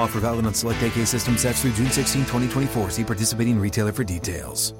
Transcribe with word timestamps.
Offer 0.00 0.20
valid 0.20 0.46
on 0.46 0.54
select 0.54 0.82
AK 0.82 1.06
system 1.06 1.36
sets 1.36 1.60
through 1.62 1.72
June 1.72 1.90
16, 1.90 2.22
2024. 2.22 2.90
See 2.90 3.04
participating 3.04 3.60
retailer 3.60 3.92
for 3.92 4.02
details. 4.02 4.72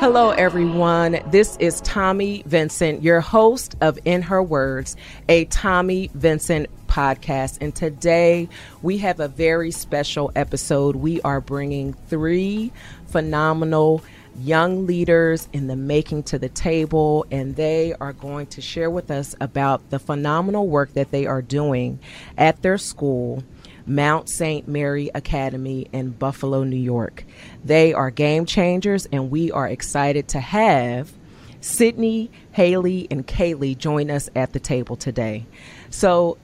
Hello, 0.00 0.30
everyone. 0.30 1.20
This 1.30 1.58
is 1.58 1.82
Tommi 1.82 2.42
Vincent, 2.46 3.02
your 3.02 3.20
host 3.20 3.76
of 3.82 3.98
In 4.06 4.22
Her 4.22 4.42
Words, 4.42 4.96
a 5.28 5.44
Tommi 5.44 6.10
Vincent 6.12 6.68
podcast. 6.86 7.58
And 7.60 7.74
today 7.74 8.48
we 8.80 8.96
have 8.98 9.20
a 9.20 9.28
very 9.28 9.70
special 9.70 10.32
episode. 10.34 10.96
We 10.96 11.20
are 11.20 11.42
bringing 11.42 11.92
three 11.92 12.72
phenomenal 13.08 14.02
young 14.38 14.86
leaders 14.86 15.48
in 15.52 15.66
the 15.66 15.76
making 15.76 16.22
to 16.24 16.38
the 16.38 16.48
table, 16.48 17.26
and 17.30 17.56
they 17.56 17.94
are 18.00 18.12
going 18.12 18.46
to 18.48 18.60
share 18.60 18.90
with 18.90 19.10
us 19.10 19.34
about 19.40 19.90
the 19.90 19.98
phenomenal 19.98 20.66
work 20.66 20.92
that 20.94 21.10
they 21.10 21.26
are 21.26 21.42
doing 21.42 21.98
at 22.36 22.62
their 22.62 22.78
school. 22.78 23.42
Mount 23.86 24.28
St. 24.28 24.68
Mary 24.68 25.10
Academy 25.14 25.88
in 25.92 26.10
Buffalo, 26.10 26.62
New 26.62 26.76
York. 26.76 27.24
They 27.64 27.92
are 27.92 28.10
game 28.10 28.46
changers, 28.46 29.06
and 29.10 29.30
we 29.30 29.50
are 29.50 29.66
excited 29.66 30.28
to 30.28 30.40
have 30.40 31.12
Sydney, 31.60 32.30
Haley, 32.52 33.08
and 33.10 33.26
Kaylee 33.26 33.76
join 33.76 34.10
us 34.10 34.30
at 34.36 34.52
the 34.52 34.60
table 34.60 34.96
today. 34.96 35.46
So, 35.90 36.38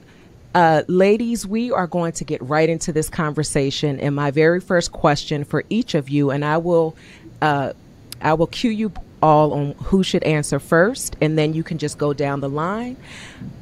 uh, 0.53 0.83
ladies, 0.87 1.45
we 1.45 1.71
are 1.71 1.87
going 1.87 2.13
to 2.13 2.23
get 2.23 2.41
right 2.41 2.69
into 2.69 2.91
this 2.91 3.09
conversation. 3.09 3.99
And 3.99 4.15
my 4.15 4.31
very 4.31 4.59
first 4.59 4.91
question 4.91 5.43
for 5.43 5.63
each 5.69 5.95
of 5.95 6.09
you, 6.09 6.31
and 6.31 6.43
I 6.43 6.57
will 6.57 6.95
uh, 7.41 7.73
I 8.21 8.33
will 8.33 8.47
cue 8.47 8.71
you 8.71 8.91
all 9.21 9.53
on 9.53 9.71
who 9.85 10.03
should 10.03 10.23
answer 10.23 10.59
first, 10.59 11.15
and 11.21 11.37
then 11.37 11.53
you 11.53 11.63
can 11.63 11.77
just 11.77 11.97
go 11.97 12.13
down 12.13 12.39
the 12.39 12.49
line. 12.49 12.97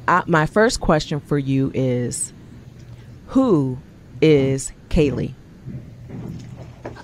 Uh, 0.06 0.22
my 0.26 0.46
first 0.46 0.80
question 0.80 1.20
for 1.20 1.38
you 1.38 1.70
is 1.74 2.32
Who 3.28 3.78
is 4.20 4.72
Kaylee? 4.88 5.34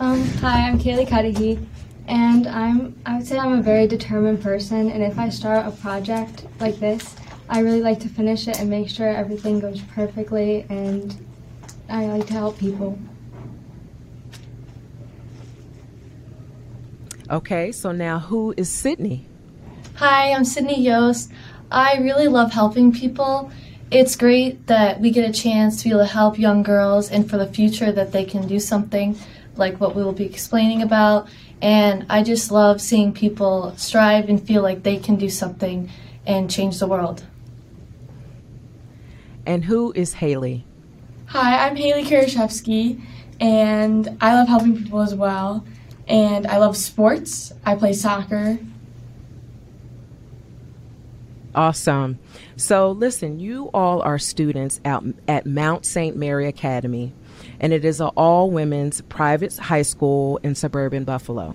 Um, 0.00 0.25
hi, 0.38 0.69
I'm 0.69 0.78
Kaylee 0.78 1.09
Cuddihy, 1.09 1.65
and 2.09 2.47
I'm 2.47 2.94
I 3.06 3.16
would 3.16 3.27
say 3.27 3.38
I'm 3.38 3.59
a 3.59 3.62
very 3.62 3.87
determined 3.87 4.43
person, 4.43 4.91
and 4.91 5.03
if 5.03 5.19
I 5.19 5.28
start 5.28 5.66
a 5.66 5.71
project 5.71 6.47
like 6.61 6.78
this, 6.78 7.15
I 7.49 7.61
really 7.61 7.82
like 7.82 8.00
to 8.00 8.09
finish 8.09 8.49
it 8.49 8.59
and 8.59 8.69
make 8.69 8.88
sure 8.88 9.09
everything 9.09 9.61
goes 9.61 9.81
perfectly, 9.81 10.66
and 10.69 11.15
I 11.88 12.06
like 12.06 12.27
to 12.28 12.32
help 12.32 12.59
people. 12.59 12.99
Okay, 17.32 17.72
so 17.72 17.93
now 17.93 18.19
who 18.19 18.53
is 18.59 18.69
Sydney? 18.69 19.25
Hi, 19.94 20.34
I'm 20.34 20.44
Sydney 20.44 20.82
Yost. 20.82 21.32
I 21.70 21.97
really 21.97 22.28
love 22.28 22.53
helping 22.53 22.93
people. 22.93 23.50
It's 23.91 24.16
great 24.16 24.66
that 24.66 25.00
we 25.00 25.10
get 25.10 25.26
a 25.26 25.32
chance 25.32 25.78
to 25.78 25.84
be 25.84 25.91
able 25.93 26.00
to 26.00 26.06
help 26.12 26.38
young 26.38 26.62
girls 26.62 27.10
and 27.10 27.31
for 27.31 27.38
the 27.38 27.47
future 27.47 27.91
that 27.91 28.12
they 28.12 28.26
can 28.26 28.47
do 28.47 28.60
something 28.60 29.16
like 29.56 29.81
what 29.81 29.97
we 29.97 30.04
will 30.04 30.12
be 30.12 30.26
explaining 30.26 30.82
about. 30.82 31.26
And 31.62 32.04
I 32.10 32.22
just 32.22 32.53
love 32.53 32.82
seeing 32.82 33.15
people 33.15 33.72
strive 33.78 34.28
and 34.28 34.47
feel 34.47 34.60
like 34.60 34.82
they 34.82 34.99
can 34.99 35.16
do 35.16 35.31
something 35.31 35.91
and 36.26 36.50
change 36.50 36.81
the 36.81 36.87
world. 36.87 37.25
And 39.47 39.64
who 39.64 39.91
is 39.94 40.12
Haley? 40.12 40.66
Hi, 41.28 41.66
I'm 41.66 41.76
Haley 41.76 42.04
Karaszewski, 42.04 43.00
and 43.41 44.19
I 44.20 44.34
love 44.34 44.49
helping 44.49 44.76
people 44.76 45.00
as 45.00 45.14
well. 45.14 45.64
And 46.08 46.46
I 46.46 46.58
love 46.58 46.76
sports. 46.76 47.52
I 47.64 47.76
play 47.76 47.92
soccer. 47.92 48.58
Awesome. 51.54 52.18
So, 52.56 52.90
listen, 52.92 53.38
you 53.38 53.70
all 53.74 54.00
are 54.02 54.18
students 54.18 54.80
out 54.84 55.04
at 55.28 55.44
Mount 55.44 55.84
St. 55.84 56.16
Mary 56.16 56.46
Academy, 56.46 57.12
and 57.60 57.72
it 57.72 57.84
is 57.84 58.00
an 58.00 58.10
all 58.16 58.50
women's 58.50 59.02
private 59.02 59.56
high 59.56 59.82
school 59.82 60.38
in 60.42 60.54
suburban 60.54 61.04
Buffalo. 61.04 61.54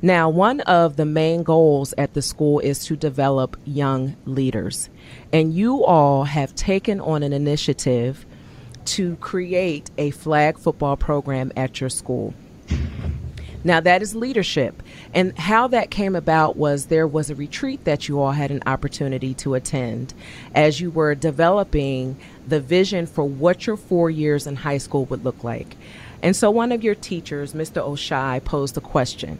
Now, 0.00 0.28
one 0.28 0.60
of 0.60 0.96
the 0.96 1.04
main 1.04 1.42
goals 1.42 1.92
at 1.98 2.14
the 2.14 2.22
school 2.22 2.60
is 2.60 2.84
to 2.84 2.96
develop 2.96 3.56
young 3.64 4.16
leaders. 4.26 4.90
And 5.32 5.52
you 5.52 5.84
all 5.84 6.24
have 6.24 6.54
taken 6.54 7.00
on 7.00 7.24
an 7.24 7.32
initiative 7.32 8.24
to 8.84 9.16
create 9.16 9.90
a 9.98 10.10
flag 10.12 10.56
football 10.58 10.96
program 10.96 11.50
at 11.56 11.80
your 11.80 11.90
school. 11.90 12.32
Now, 13.68 13.80
that 13.80 14.00
is 14.00 14.16
leadership. 14.16 14.82
And 15.12 15.38
how 15.38 15.68
that 15.68 15.90
came 15.90 16.16
about 16.16 16.56
was 16.56 16.86
there 16.86 17.06
was 17.06 17.28
a 17.28 17.34
retreat 17.34 17.84
that 17.84 18.08
you 18.08 18.18
all 18.18 18.32
had 18.32 18.50
an 18.50 18.62
opportunity 18.64 19.34
to 19.34 19.52
attend 19.52 20.14
as 20.54 20.80
you 20.80 20.90
were 20.90 21.14
developing 21.14 22.16
the 22.46 22.60
vision 22.60 23.04
for 23.04 23.24
what 23.24 23.66
your 23.66 23.76
four 23.76 24.08
years 24.08 24.46
in 24.46 24.56
high 24.56 24.78
school 24.78 25.04
would 25.04 25.22
look 25.22 25.44
like. 25.44 25.76
And 26.22 26.34
so, 26.34 26.50
one 26.50 26.72
of 26.72 26.82
your 26.82 26.94
teachers, 26.94 27.52
Mr. 27.52 27.86
Oshai, 27.86 28.42
posed 28.42 28.78
a 28.78 28.80
question 28.80 29.38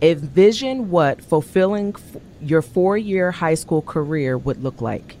Envision 0.00 0.88
what 0.88 1.22
fulfilling 1.22 1.94
f- 1.94 2.22
your 2.40 2.62
four 2.62 2.96
year 2.96 3.30
high 3.30 3.56
school 3.56 3.82
career 3.82 4.38
would 4.38 4.62
look 4.62 4.80
like. 4.80 5.16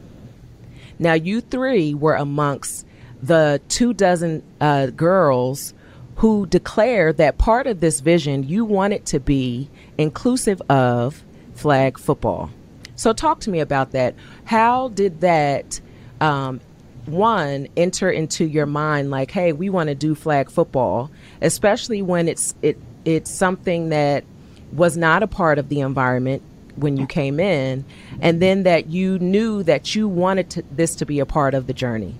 Now, 0.98 1.12
you 1.12 1.42
three 1.42 1.92
were 1.92 2.14
amongst 2.14 2.86
the 3.22 3.60
two 3.68 3.92
dozen 3.92 4.42
uh, 4.62 4.86
girls 4.86 5.74
who 6.20 6.44
declared 6.44 7.16
that 7.16 7.38
part 7.38 7.66
of 7.66 7.80
this 7.80 8.00
vision 8.00 8.46
you 8.46 8.62
wanted 8.62 9.06
to 9.06 9.18
be 9.18 9.70
inclusive 9.96 10.60
of 10.68 11.24
flag 11.54 11.98
football. 11.98 12.50
So, 12.94 13.14
talk 13.14 13.40
to 13.40 13.50
me 13.50 13.60
about 13.60 13.92
that. 13.92 14.14
How 14.44 14.88
did 14.88 15.22
that, 15.22 15.80
um, 16.20 16.60
one, 17.06 17.68
enter 17.74 18.10
into 18.10 18.44
your 18.44 18.66
mind 18.66 19.10
like, 19.10 19.30
hey, 19.30 19.52
we 19.52 19.70
want 19.70 19.88
to 19.88 19.94
do 19.94 20.14
flag 20.14 20.50
football, 20.50 21.10
especially 21.40 22.02
when 22.02 22.28
it's 22.28 22.54
it 22.60 22.76
it's 23.06 23.30
something 23.30 23.88
that 23.88 24.24
was 24.72 24.98
not 24.98 25.22
a 25.22 25.26
part 25.26 25.58
of 25.58 25.70
the 25.70 25.80
environment 25.80 26.42
when 26.76 26.98
you 26.98 27.06
came 27.06 27.40
in, 27.40 27.82
and 28.20 28.42
then 28.42 28.64
that 28.64 28.90
you 28.90 29.18
knew 29.20 29.62
that 29.62 29.94
you 29.94 30.06
wanted 30.06 30.50
to, 30.50 30.64
this 30.70 30.96
to 30.96 31.06
be 31.06 31.18
a 31.18 31.26
part 31.26 31.54
of 31.54 31.66
the 31.66 31.72
journey? 31.72 32.14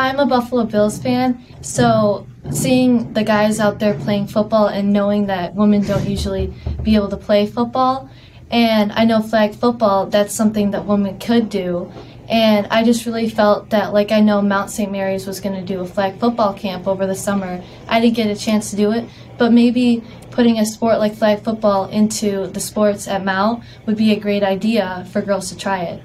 I'm 0.00 0.18
a 0.18 0.24
Buffalo 0.24 0.64
Bills 0.64 0.98
fan, 0.98 1.44
so 1.60 2.26
seeing 2.50 3.12
the 3.12 3.22
guys 3.22 3.60
out 3.60 3.80
there 3.80 3.92
playing 3.92 4.28
football 4.28 4.68
and 4.68 4.94
knowing 4.94 5.26
that 5.26 5.54
women 5.54 5.82
don't 5.82 6.08
usually 6.08 6.54
be 6.82 6.94
able 6.94 7.10
to 7.10 7.18
play 7.18 7.46
football, 7.46 8.08
and 8.50 8.92
I 8.92 9.04
know 9.04 9.20
flag 9.20 9.54
football, 9.54 10.06
that's 10.06 10.34
something 10.34 10.70
that 10.70 10.86
women 10.86 11.18
could 11.18 11.50
do. 11.50 11.92
And 12.30 12.66
I 12.68 12.82
just 12.82 13.04
really 13.04 13.28
felt 13.28 13.68
that, 13.70 13.92
like, 13.92 14.10
I 14.10 14.20
know 14.20 14.40
Mount 14.40 14.70
St. 14.70 14.90
Mary's 14.90 15.26
was 15.26 15.38
going 15.38 15.54
to 15.54 15.74
do 15.74 15.80
a 15.80 15.86
flag 15.86 16.18
football 16.18 16.54
camp 16.54 16.88
over 16.88 17.06
the 17.06 17.14
summer. 17.14 17.62
I 17.86 18.00
didn't 18.00 18.16
get 18.16 18.30
a 18.30 18.40
chance 18.40 18.70
to 18.70 18.76
do 18.76 18.92
it, 18.92 19.04
but 19.36 19.52
maybe 19.52 20.02
putting 20.30 20.58
a 20.58 20.64
sport 20.64 20.98
like 20.98 21.14
flag 21.14 21.40
football 21.40 21.90
into 21.90 22.46
the 22.46 22.60
sports 22.60 23.06
at 23.06 23.22
Mount 23.22 23.64
would 23.84 23.98
be 23.98 24.12
a 24.12 24.18
great 24.18 24.44
idea 24.44 25.06
for 25.12 25.20
girls 25.20 25.50
to 25.50 25.58
try 25.58 25.82
it. 25.82 26.02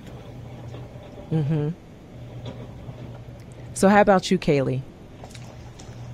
Mhm. 1.32 1.74
So 3.75 3.89
how 3.89 4.00
about 4.00 4.31
you, 4.31 4.39
Kaylee? 4.39 4.81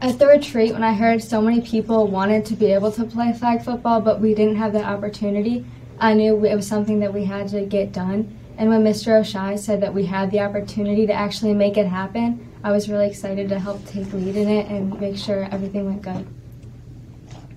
At 0.02 0.18
the 0.18 0.26
retreat, 0.26 0.74
when 0.74 0.84
I 0.84 0.94
heard 0.94 1.22
so 1.22 1.40
many 1.40 1.62
people 1.62 2.08
wanted 2.08 2.44
to 2.48 2.56
be 2.56 2.74
able 2.74 2.92
to 2.94 3.06
play 3.06 3.32
flag 3.34 3.64
football, 3.64 4.02
but 4.02 4.20
we 4.20 4.34
didn't 4.34 4.56
have 4.56 4.74
the 4.74 4.84
opportunity, 4.84 5.64
I 6.00 6.16
knew 6.16 6.44
it 6.44 6.56
was 6.56 6.68
something 6.68 7.00
that 7.02 7.14
we 7.14 7.24
had 7.24 7.50
to 7.50 7.62
get 7.62 7.92
done. 7.92 8.36
And 8.58 8.68
when 8.68 8.84
Mr. 8.84 9.20
O'Shea 9.20 9.58
said 9.58 9.80
that 9.82 9.94
we 9.94 10.08
had 10.08 10.32
the 10.32 10.40
opportunity 10.40 11.06
to 11.06 11.14
actually 11.14 11.54
make 11.54 11.78
it 11.78 11.86
happen, 11.86 12.52
I 12.64 12.72
was 12.72 12.90
really 12.90 13.08
excited 13.08 13.48
to 13.50 13.60
help 13.60 13.86
take 13.86 14.12
lead 14.12 14.36
in 14.36 14.50
it 14.50 14.68
and 14.68 15.00
make 15.00 15.18
sure 15.18 15.48
everything 15.52 15.86
went 15.86 16.02
good. 16.02 16.28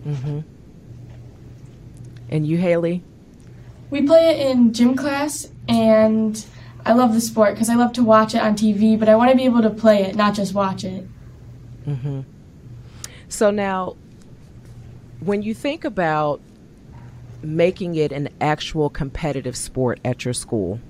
Mm-hmm. 0.06 0.40
And 2.28 2.46
you, 2.46 2.58
Haley? 2.58 3.02
We 3.88 4.02
play 4.02 4.30
it 4.30 4.50
in 4.50 4.74
gym 4.74 4.96
class, 4.96 5.48
and 5.66 6.44
I 6.86 6.92
love 6.92 7.14
the 7.14 7.20
sport 7.20 7.54
because 7.54 7.70
I 7.70 7.74
love 7.74 7.92
to 7.94 8.02
watch 8.02 8.34
it 8.34 8.42
on 8.42 8.54
TV, 8.54 8.98
but 8.98 9.08
I 9.08 9.16
want 9.16 9.30
to 9.30 9.36
be 9.36 9.44
able 9.44 9.62
to 9.62 9.70
play 9.70 10.02
it, 10.02 10.14
not 10.14 10.34
just 10.34 10.54
watch 10.54 10.84
it. 10.84 11.08
Mm-hmm. 11.86 12.20
So 13.28 13.50
now, 13.50 13.96
when 15.20 15.42
you 15.42 15.54
think 15.54 15.84
about 15.84 16.40
making 17.42 17.94
it 17.96 18.12
an 18.12 18.28
actual 18.40 18.90
competitive 18.90 19.56
sport 19.56 19.98
at 20.04 20.24
your 20.24 20.34
school, 20.34 20.80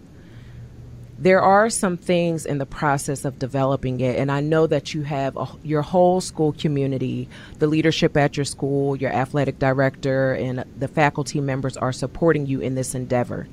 there 1.19 1.41
are 1.41 1.71
some 1.71 1.97
things 1.97 2.45
in 2.45 2.59
the 2.59 2.67
process 2.67 3.25
of 3.25 3.39
developing 3.39 4.01
it 4.01 4.19
and 4.19 4.33
i 4.33 4.41
know 4.41 4.67
that 4.67 4.95
you 4.95 5.03
have 5.03 5.37
a, 5.37 5.47
your 5.63 5.83
whole 5.83 6.21
school 6.21 6.53
community 6.53 7.29
the 7.61 7.67
leadership 7.67 8.17
at 8.17 8.37
your 8.37 8.45
school 8.45 8.97
your 8.97 9.13
athletic 9.13 9.59
director 9.59 10.35
and 10.35 10.65
the 10.77 10.89
faculty 10.89 11.41
members 11.41 11.77
are 11.77 11.93
supporting 11.93 12.47
you 12.47 12.61
in 12.61 12.75
this 12.75 12.95
endeavor 12.95 13.47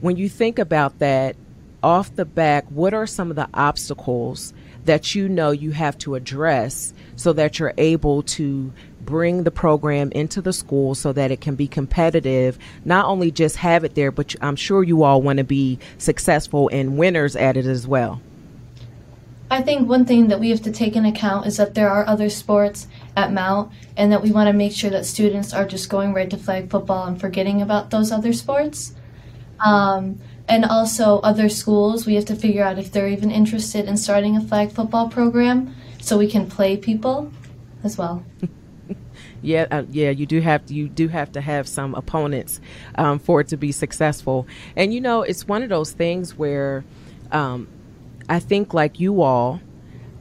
when 0.00 0.16
you 0.16 0.28
think 0.28 0.58
about 0.58 0.98
that 0.98 1.36
off 1.82 2.14
the 2.16 2.24
back 2.24 2.64
what 2.70 2.94
are 2.94 3.06
some 3.06 3.30
of 3.30 3.36
the 3.36 3.48
obstacles 3.54 4.52
that 4.84 5.14
you 5.14 5.28
know 5.28 5.50
you 5.50 5.72
have 5.72 5.98
to 5.98 6.14
address 6.14 6.92
so 7.16 7.32
that 7.32 7.58
you're 7.58 7.74
able 7.76 8.22
to 8.22 8.72
bring 9.06 9.44
the 9.44 9.50
program 9.50 10.10
into 10.12 10.42
the 10.42 10.52
school 10.52 10.94
so 10.94 11.12
that 11.12 11.30
it 11.30 11.40
can 11.40 11.54
be 11.54 11.68
competitive, 11.68 12.58
not 12.84 13.06
only 13.06 13.30
just 13.30 13.56
have 13.56 13.84
it 13.84 13.94
there, 13.94 14.10
but 14.10 14.34
I'm 14.40 14.56
sure 14.56 14.82
you 14.82 15.04
all 15.04 15.22
want 15.22 15.38
to 15.38 15.44
be 15.44 15.78
successful 15.96 16.68
and 16.72 16.98
winners 16.98 17.36
at 17.36 17.56
it 17.56 17.66
as 17.66 17.86
well. 17.86 18.20
I 19.48 19.62
think 19.62 19.88
one 19.88 20.04
thing 20.04 20.26
that 20.28 20.40
we 20.40 20.50
have 20.50 20.62
to 20.62 20.72
take 20.72 20.96
into 20.96 21.10
account 21.10 21.46
is 21.46 21.56
that 21.56 21.74
there 21.74 21.88
are 21.88 22.04
other 22.06 22.28
sports 22.28 22.88
at 23.16 23.32
Mount 23.32 23.70
and 23.96 24.10
that 24.10 24.20
we 24.20 24.32
want 24.32 24.48
to 24.48 24.52
make 24.52 24.72
sure 24.72 24.90
that 24.90 25.06
students 25.06 25.54
are 25.54 25.64
just 25.64 25.88
going 25.88 26.12
right 26.12 26.28
to 26.28 26.36
flag 26.36 26.68
football 26.68 27.06
and 27.06 27.20
forgetting 27.20 27.62
about 27.62 27.90
those 27.90 28.10
other 28.10 28.32
sports. 28.32 28.94
Um, 29.60 30.20
and 30.48 30.64
also 30.64 31.18
other 31.20 31.48
schools, 31.48 32.06
we 32.06 32.14
have 32.14 32.24
to 32.26 32.36
figure 32.36 32.62
out 32.62 32.78
if 32.78 32.92
they're 32.92 33.08
even 33.08 33.30
interested 33.30 33.86
in 33.86 33.96
starting 33.96 34.36
a 34.36 34.40
flag 34.40 34.70
football 34.70 35.08
program 35.08 35.74
so 36.00 36.16
we 36.16 36.28
can 36.28 36.48
play 36.48 36.76
people 36.76 37.32
as 37.82 37.98
well. 37.98 38.24
yeah, 39.42 39.66
uh, 39.70 39.82
yeah, 39.90 40.10
you 40.10 40.26
do 40.26 40.40
have 40.40 40.66
to, 40.66 40.74
you 40.74 40.88
do 40.88 41.08
have 41.08 41.32
to 41.32 41.40
have 41.40 41.66
some 41.66 41.94
opponents 41.94 42.60
um, 42.94 43.18
for 43.18 43.40
it 43.40 43.48
to 43.48 43.56
be 43.56 43.72
successful. 43.72 44.46
And 44.76 44.94
you 44.94 45.00
know, 45.00 45.22
it's 45.22 45.48
one 45.48 45.62
of 45.62 45.68
those 45.68 45.92
things 45.92 46.36
where 46.36 46.84
um, 47.32 47.68
I 48.28 48.38
think, 48.38 48.74
like 48.74 49.00
you 49.00 49.22
all, 49.22 49.60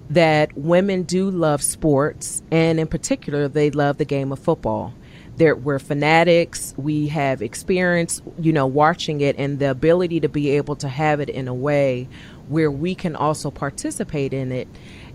that 0.10 0.56
women 0.56 1.04
do 1.04 1.30
love 1.30 1.64
sports, 1.64 2.42
and 2.52 2.80
in 2.80 2.88
particular, 2.88 3.48
they 3.48 3.72
love 3.72 3.98
the 3.98 4.06
game 4.06 4.32
of 4.32 4.40
football. 4.40 4.94
They're, 5.38 5.56
we're 5.56 5.80
fanatics. 5.80 6.74
We 6.78 7.08
have 7.08 7.42
experience, 7.42 8.22
you 8.40 8.54
know, 8.54 8.68
watching 8.68 9.22
it, 9.22 9.36
and 9.38 9.60
the 9.60 9.70
ability 9.72 10.22
to 10.22 10.30
be 10.30 10.52
able 10.52 10.76
to 10.78 10.88
have 10.88 11.20
it 11.20 11.30
in 11.30 11.48
a 11.48 11.54
way 11.54 12.08
where 12.48 12.72
we 12.72 12.96
can 12.96 13.16
also 13.16 13.52
participate 13.52 14.34
in 14.34 14.52
it. 14.52 14.68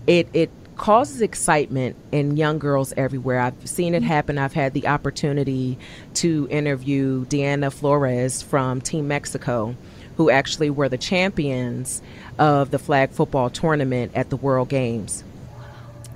It 0.05 0.29
it 0.33 0.51
causes 0.75 1.21
excitement 1.21 1.95
in 2.11 2.37
young 2.37 2.57
girls 2.57 2.93
everywhere. 2.97 3.39
I've 3.39 3.69
seen 3.69 3.93
it 3.93 3.99
mm-hmm. 3.99 4.07
happen. 4.07 4.37
I've 4.37 4.53
had 4.53 4.73
the 4.73 4.87
opportunity 4.87 5.77
to 6.15 6.47
interview 6.49 7.25
Diana 7.25 7.69
Flores 7.69 8.41
from 8.41 8.81
Team 8.81 9.07
Mexico, 9.07 9.75
who 10.17 10.29
actually 10.29 10.69
were 10.69 10.89
the 10.89 10.97
champions 10.97 12.01
of 12.39 12.71
the 12.71 12.79
flag 12.79 13.11
football 13.11 13.49
tournament 13.49 14.13
at 14.15 14.29
the 14.29 14.37
World 14.37 14.69
Games. 14.69 15.23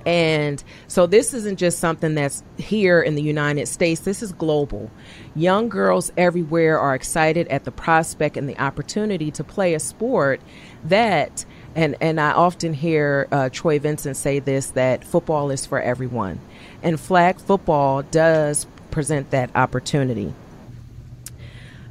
And 0.06 0.62
so 0.86 1.06
this 1.06 1.34
isn't 1.34 1.58
just 1.58 1.80
something 1.80 2.14
that's 2.14 2.44
here 2.58 3.02
in 3.02 3.16
the 3.16 3.22
United 3.22 3.66
States, 3.66 4.02
this 4.02 4.22
is 4.22 4.32
global. 4.32 4.88
Young 5.34 5.68
girls 5.68 6.12
everywhere 6.16 6.78
are 6.78 6.94
excited 6.94 7.48
at 7.48 7.64
the 7.64 7.72
prospect 7.72 8.36
and 8.36 8.48
the 8.48 8.56
opportunity 8.58 9.32
to 9.32 9.42
play 9.42 9.74
a 9.74 9.80
sport 9.80 10.40
that 10.84 11.44
and 11.74 11.96
and 12.00 12.20
I 12.20 12.32
often 12.32 12.72
hear 12.72 13.28
uh, 13.30 13.50
Troy 13.52 13.78
Vincent 13.78 14.16
say 14.16 14.38
this 14.38 14.70
that 14.70 15.04
football 15.04 15.50
is 15.50 15.66
for 15.66 15.80
everyone, 15.80 16.40
and 16.82 16.98
flag 16.98 17.38
football 17.38 18.02
does 18.02 18.66
present 18.90 19.30
that 19.32 19.50
opportunity. 19.54 20.32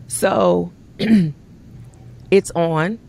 So 0.07 0.73
it's 2.31 2.51
on. 2.51 2.99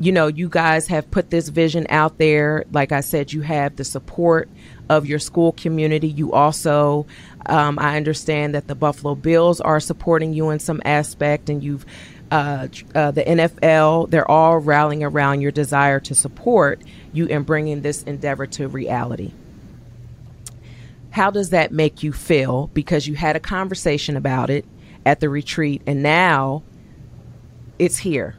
You 0.00 0.12
know, 0.12 0.28
you 0.28 0.48
guys 0.48 0.86
have 0.86 1.10
put 1.10 1.28
this 1.28 1.50
vision 1.50 1.86
out 1.90 2.16
there. 2.16 2.64
Like 2.72 2.90
I 2.90 3.00
said, 3.00 3.32
you 3.32 3.42
have 3.42 3.76
the 3.76 3.84
support 3.84 4.48
of 4.88 5.06
your 5.06 5.18
school 5.18 5.52
community. 5.52 6.08
You 6.08 6.32
also, 6.32 7.06
um, 7.46 7.78
I 7.78 7.98
understand 7.98 8.54
that 8.54 8.66
the 8.66 8.74
Buffalo 8.74 9.14
Bills 9.14 9.60
are 9.60 9.78
supporting 9.78 10.32
you 10.32 10.50
in 10.50 10.58
some 10.58 10.80
aspect, 10.86 11.50
and 11.50 11.62
you've 11.62 11.84
uh, 12.30 12.68
uh, 12.94 13.10
the 13.10 13.24
NFL, 13.24 14.08
they're 14.10 14.30
all 14.30 14.58
rallying 14.58 15.02
around 15.02 15.40
your 15.40 15.50
desire 15.50 16.00
to 16.00 16.14
support 16.14 16.80
you 17.12 17.26
in 17.26 17.42
bringing 17.42 17.82
this 17.82 18.02
endeavor 18.04 18.46
to 18.46 18.68
reality. 18.68 19.32
How 21.10 21.30
does 21.30 21.50
that 21.50 21.72
make 21.72 22.02
you 22.02 22.12
feel? 22.12 22.68
Because 22.68 23.06
you 23.06 23.16
had 23.16 23.34
a 23.34 23.40
conversation 23.40 24.16
about 24.16 24.48
it 24.48 24.64
at 25.04 25.20
the 25.20 25.28
retreat, 25.28 25.82
and 25.86 26.02
now 26.02 26.62
it's 27.78 27.98
here. 27.98 28.36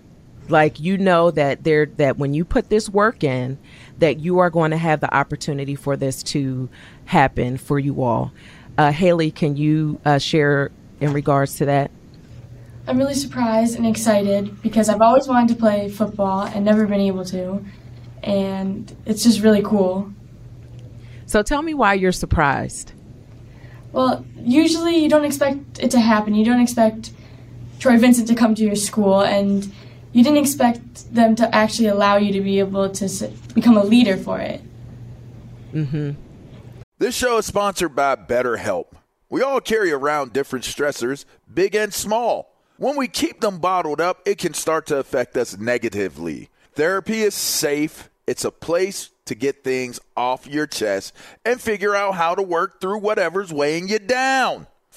Like 0.52 0.80
you 0.80 0.98
know 0.98 1.32
that 1.32 1.64
there 1.64 1.86
that 1.98 2.18
when 2.18 2.34
you 2.34 2.46
put 2.46 2.70
this 2.70 2.90
work 2.90 3.24
in, 3.24 3.58
that 4.00 4.20
you 4.20 4.40
are 4.40 4.50
going 4.50 4.72
to 4.72 4.78
have 4.78 5.00
the 5.00 5.14
opportunity 5.14 5.76
for 5.76 5.96
this 5.96 6.22
to 6.24 6.70
happen 7.06 7.58
for 7.58 7.80
you 7.80 8.04
all. 8.04 8.32
Uh, 8.78 8.92
Haley, 8.92 9.32
can 9.32 9.58
you 9.58 10.00
uh, 10.06 10.18
share 10.18 10.72
in 11.00 11.14
regards 11.14 11.56
to 11.56 11.66
that? 11.66 11.92
I'm 12.88 12.98
really 12.98 13.14
surprised 13.14 13.78
and 13.78 13.86
excited 13.86 14.62
because 14.62 14.90
I've 14.90 15.02
always 15.02 15.28
wanted 15.28 15.54
to 15.54 15.56
play 15.56 15.90
football 15.90 16.42
and 16.42 16.66
never 16.66 16.88
been 16.88 17.02
able 17.02 17.26
to. 17.26 17.64
And 18.24 18.96
it's 19.06 19.24
just 19.24 19.42
really 19.42 19.62
cool. 19.62 20.12
So 21.26 21.44
tell 21.44 21.62
me 21.62 21.74
why 21.74 21.94
you're 21.94 22.12
surprised. 22.12 22.94
Well, 23.92 24.26
usually 24.38 24.98
you 24.98 25.10
don't 25.10 25.26
expect 25.26 25.80
it 25.80 25.92
to 25.92 26.00
happen. 26.00 26.34
You 26.34 26.46
don't 26.46 26.62
expect 26.62 27.12
Troy 27.80 27.98
Vincent 27.98 28.28
to 28.30 28.36
come 28.36 28.56
to 28.56 28.64
your 28.64 28.76
school, 28.76 29.22
and 29.22 29.72
you 30.14 30.24
didn't 30.24 30.40
expect 30.40 31.14
them 31.14 31.36
to 31.36 31.56
actually 31.56 31.88
allow 31.88 32.18
you 32.18 32.34
to 32.34 32.42
be 32.42 32.60
able 32.60 32.90
to 32.90 33.32
become 33.54 33.78
a 33.78 33.84
leader 33.84 34.18
for 34.18 34.40
it. 34.40 34.62
Mm-hmm. 35.74 36.12
This 37.00 37.16
show 37.16 37.38
is 37.38 37.46
sponsored 37.46 37.96
by 37.96 38.16
BetterHelp. 38.16 38.88
We 39.30 39.42
all 39.42 39.62
carry 39.62 39.92
around 39.92 40.34
different 40.34 40.66
stressors, 40.66 41.26
big 41.52 41.74
and 41.74 41.94
small. 41.94 42.54
When 42.78 42.98
we 42.98 43.08
keep 43.08 43.40
them 43.40 43.60
bottled 43.60 44.02
up, 44.02 44.22
it 44.26 44.38
can 44.38 44.54
start 44.54 44.88
to 44.88 44.98
affect 44.98 45.38
us 45.38 45.58
negatively. 45.58 46.50
Therapy 46.74 47.22
is 47.22 47.36
safe, 47.36 48.10
it's 48.28 48.44
a 48.44 48.52
place 48.52 49.12
to 49.26 49.36
get 49.36 49.64
things 49.64 50.00
off 50.18 50.48
your 50.48 50.68
chest 50.68 51.14
and 51.46 51.62
figure 51.62 51.96
out 51.96 52.16
how 52.16 52.36
to 52.36 52.42
work 52.42 52.82
through 52.82 53.00
whatever's 53.00 53.54
weighing 53.54 53.88
you 53.88 54.00
down. 54.00 54.68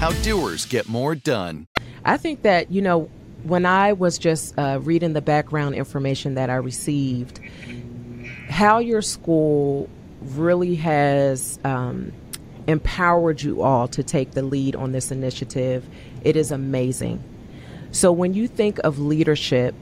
how 0.00 0.12
doers 0.22 0.64
get 0.64 0.88
more 0.88 1.14
done. 1.14 1.66
I 2.06 2.16
think 2.16 2.40
that, 2.40 2.70
you 2.70 2.80
know, 2.80 3.10
when 3.42 3.66
I 3.66 3.92
was 3.92 4.16
just 4.16 4.58
uh, 4.58 4.80
reading 4.82 5.12
the 5.12 5.20
background 5.20 5.74
information 5.74 6.36
that 6.36 6.48
I 6.48 6.54
received, 6.54 7.38
how 8.48 8.78
your 8.78 9.02
school 9.02 9.90
really 10.22 10.74
has 10.76 11.58
um, 11.64 12.12
empowered 12.66 13.42
you 13.42 13.60
all 13.60 13.88
to 13.88 14.02
take 14.02 14.30
the 14.30 14.40
lead 14.40 14.74
on 14.74 14.92
this 14.92 15.10
initiative, 15.10 15.86
it 16.24 16.34
is 16.34 16.50
amazing. 16.50 17.22
So 17.92 18.10
when 18.10 18.32
you 18.32 18.48
think 18.48 18.78
of 18.78 18.98
leadership, 18.98 19.74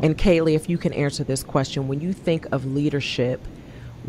and 0.00 0.18
Kaylee, 0.18 0.56
if 0.56 0.68
you 0.68 0.78
can 0.78 0.92
answer 0.94 1.22
this 1.22 1.44
question, 1.44 1.86
when 1.86 2.00
you 2.00 2.12
think 2.12 2.44
of 2.50 2.66
leadership, 2.66 3.40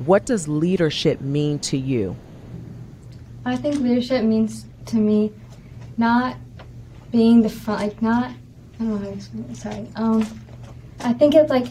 what 0.05 0.25
does 0.25 0.47
leadership 0.47 1.21
mean 1.21 1.59
to 1.59 1.77
you? 1.77 2.15
I 3.45 3.57
think 3.57 3.75
leadership 3.75 4.23
means 4.23 4.65
to 4.87 4.95
me 4.95 5.31
not 5.97 6.37
being 7.11 7.41
the 7.41 7.49
front, 7.49 7.81
like 7.81 8.01
not, 8.01 8.31
I 8.31 8.33
don't 8.79 8.89
know 8.89 8.97
how 8.97 9.05
to 9.05 9.13
explain 9.13 9.45
it, 9.49 9.57
sorry. 9.57 9.87
Um, 9.95 10.41
I 11.01 11.13
think 11.13 11.35
it's 11.35 11.49
like, 11.49 11.67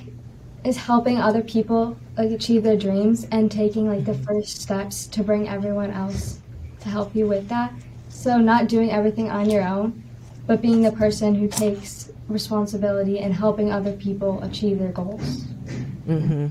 is 0.64 0.76
helping 0.76 1.18
other 1.18 1.42
people 1.42 1.96
like 2.18 2.30
achieve 2.30 2.62
their 2.62 2.76
dreams 2.76 3.26
and 3.32 3.50
taking 3.50 3.88
like 3.88 4.04
the 4.04 4.14
first 4.14 4.60
steps 4.60 5.06
to 5.06 5.22
bring 5.22 5.48
everyone 5.48 5.90
else 5.90 6.40
to 6.80 6.88
help 6.88 7.14
you 7.14 7.26
with 7.26 7.48
that. 7.48 7.72
So 8.10 8.38
not 8.38 8.68
doing 8.68 8.90
everything 8.90 9.30
on 9.30 9.48
your 9.48 9.66
own, 9.66 10.02
but 10.46 10.60
being 10.60 10.82
the 10.82 10.92
person 10.92 11.34
who 11.34 11.48
takes 11.48 12.10
responsibility 12.28 13.20
and 13.20 13.32
helping 13.32 13.72
other 13.72 13.92
people 13.92 14.42
achieve 14.42 14.78
their 14.78 14.92
goals. 14.92 15.44
Mm-hmm. 16.06 16.48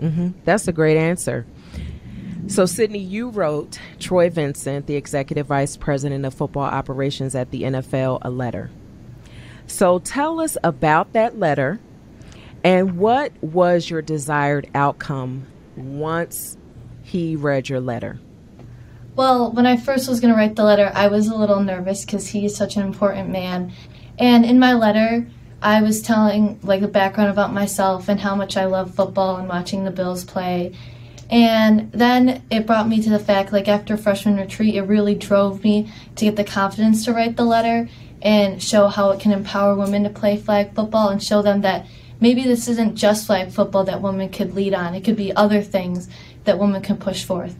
Mm-hmm. 0.00 0.28
That's 0.44 0.66
a 0.68 0.72
great 0.72 0.96
answer. 0.96 1.46
So, 2.48 2.64
Sydney, 2.64 2.98
you 2.98 3.28
wrote 3.28 3.78
Troy 4.00 4.30
Vincent, 4.30 4.86
the 4.86 4.96
executive 4.96 5.46
vice 5.46 5.76
president 5.76 6.24
of 6.24 6.32
football 6.32 6.64
operations 6.64 7.34
at 7.34 7.50
the 7.50 7.62
NFL, 7.62 8.20
a 8.22 8.30
letter. 8.30 8.70
So, 9.66 9.98
tell 9.98 10.40
us 10.40 10.56
about 10.64 11.12
that 11.12 11.38
letter 11.38 11.78
and 12.64 12.96
what 12.98 13.32
was 13.42 13.88
your 13.88 14.02
desired 14.02 14.68
outcome 14.74 15.46
once 15.76 16.56
he 17.02 17.36
read 17.36 17.68
your 17.68 17.80
letter? 17.80 18.18
Well, 19.14 19.52
when 19.52 19.66
I 19.66 19.76
first 19.76 20.08
was 20.08 20.20
going 20.20 20.32
to 20.32 20.38
write 20.38 20.56
the 20.56 20.64
letter, 20.64 20.90
I 20.94 21.08
was 21.08 21.28
a 21.28 21.36
little 21.36 21.60
nervous 21.60 22.04
because 22.04 22.28
he's 22.28 22.56
such 22.56 22.76
an 22.76 22.82
important 22.82 23.28
man. 23.28 23.72
And 24.18 24.44
in 24.44 24.58
my 24.58 24.74
letter, 24.74 25.26
I 25.60 25.82
was 25.82 26.02
telling 26.02 26.58
like 26.62 26.80
the 26.80 26.88
background 26.88 27.30
about 27.30 27.52
myself 27.52 28.08
and 28.08 28.20
how 28.20 28.34
much 28.34 28.56
I 28.56 28.66
love 28.66 28.94
football 28.94 29.36
and 29.36 29.48
watching 29.48 29.84
the 29.84 29.90
Bills 29.90 30.24
play 30.24 30.74
and 31.30 31.92
then 31.92 32.42
it 32.50 32.66
brought 32.66 32.88
me 32.88 33.02
to 33.02 33.10
the 33.10 33.18
fact, 33.18 33.52
like 33.52 33.68
after 33.68 33.96
freshman 33.96 34.36
retreat, 34.36 34.74
it 34.74 34.82
really 34.82 35.14
drove 35.14 35.62
me 35.62 35.92
to 36.16 36.24
get 36.24 36.36
the 36.36 36.44
confidence 36.44 37.04
to 37.04 37.12
write 37.12 37.36
the 37.36 37.44
letter 37.44 37.88
and 38.22 38.62
show 38.62 38.88
how 38.88 39.10
it 39.10 39.20
can 39.20 39.32
empower 39.32 39.74
women 39.74 40.04
to 40.04 40.10
play 40.10 40.36
flag 40.36 40.74
football 40.74 41.08
and 41.10 41.22
show 41.22 41.42
them 41.42 41.60
that 41.60 41.86
maybe 42.20 42.42
this 42.44 42.66
isn't 42.66 42.96
just 42.96 43.26
flag 43.26 43.50
football 43.50 43.84
that 43.84 44.00
women 44.00 44.28
could 44.30 44.54
lead 44.54 44.74
on. 44.74 44.94
It 44.94 45.04
could 45.04 45.16
be 45.16 45.32
other 45.34 45.62
things 45.62 46.08
that 46.44 46.58
women 46.58 46.82
can 46.82 46.96
push 46.96 47.24
forth. 47.24 47.56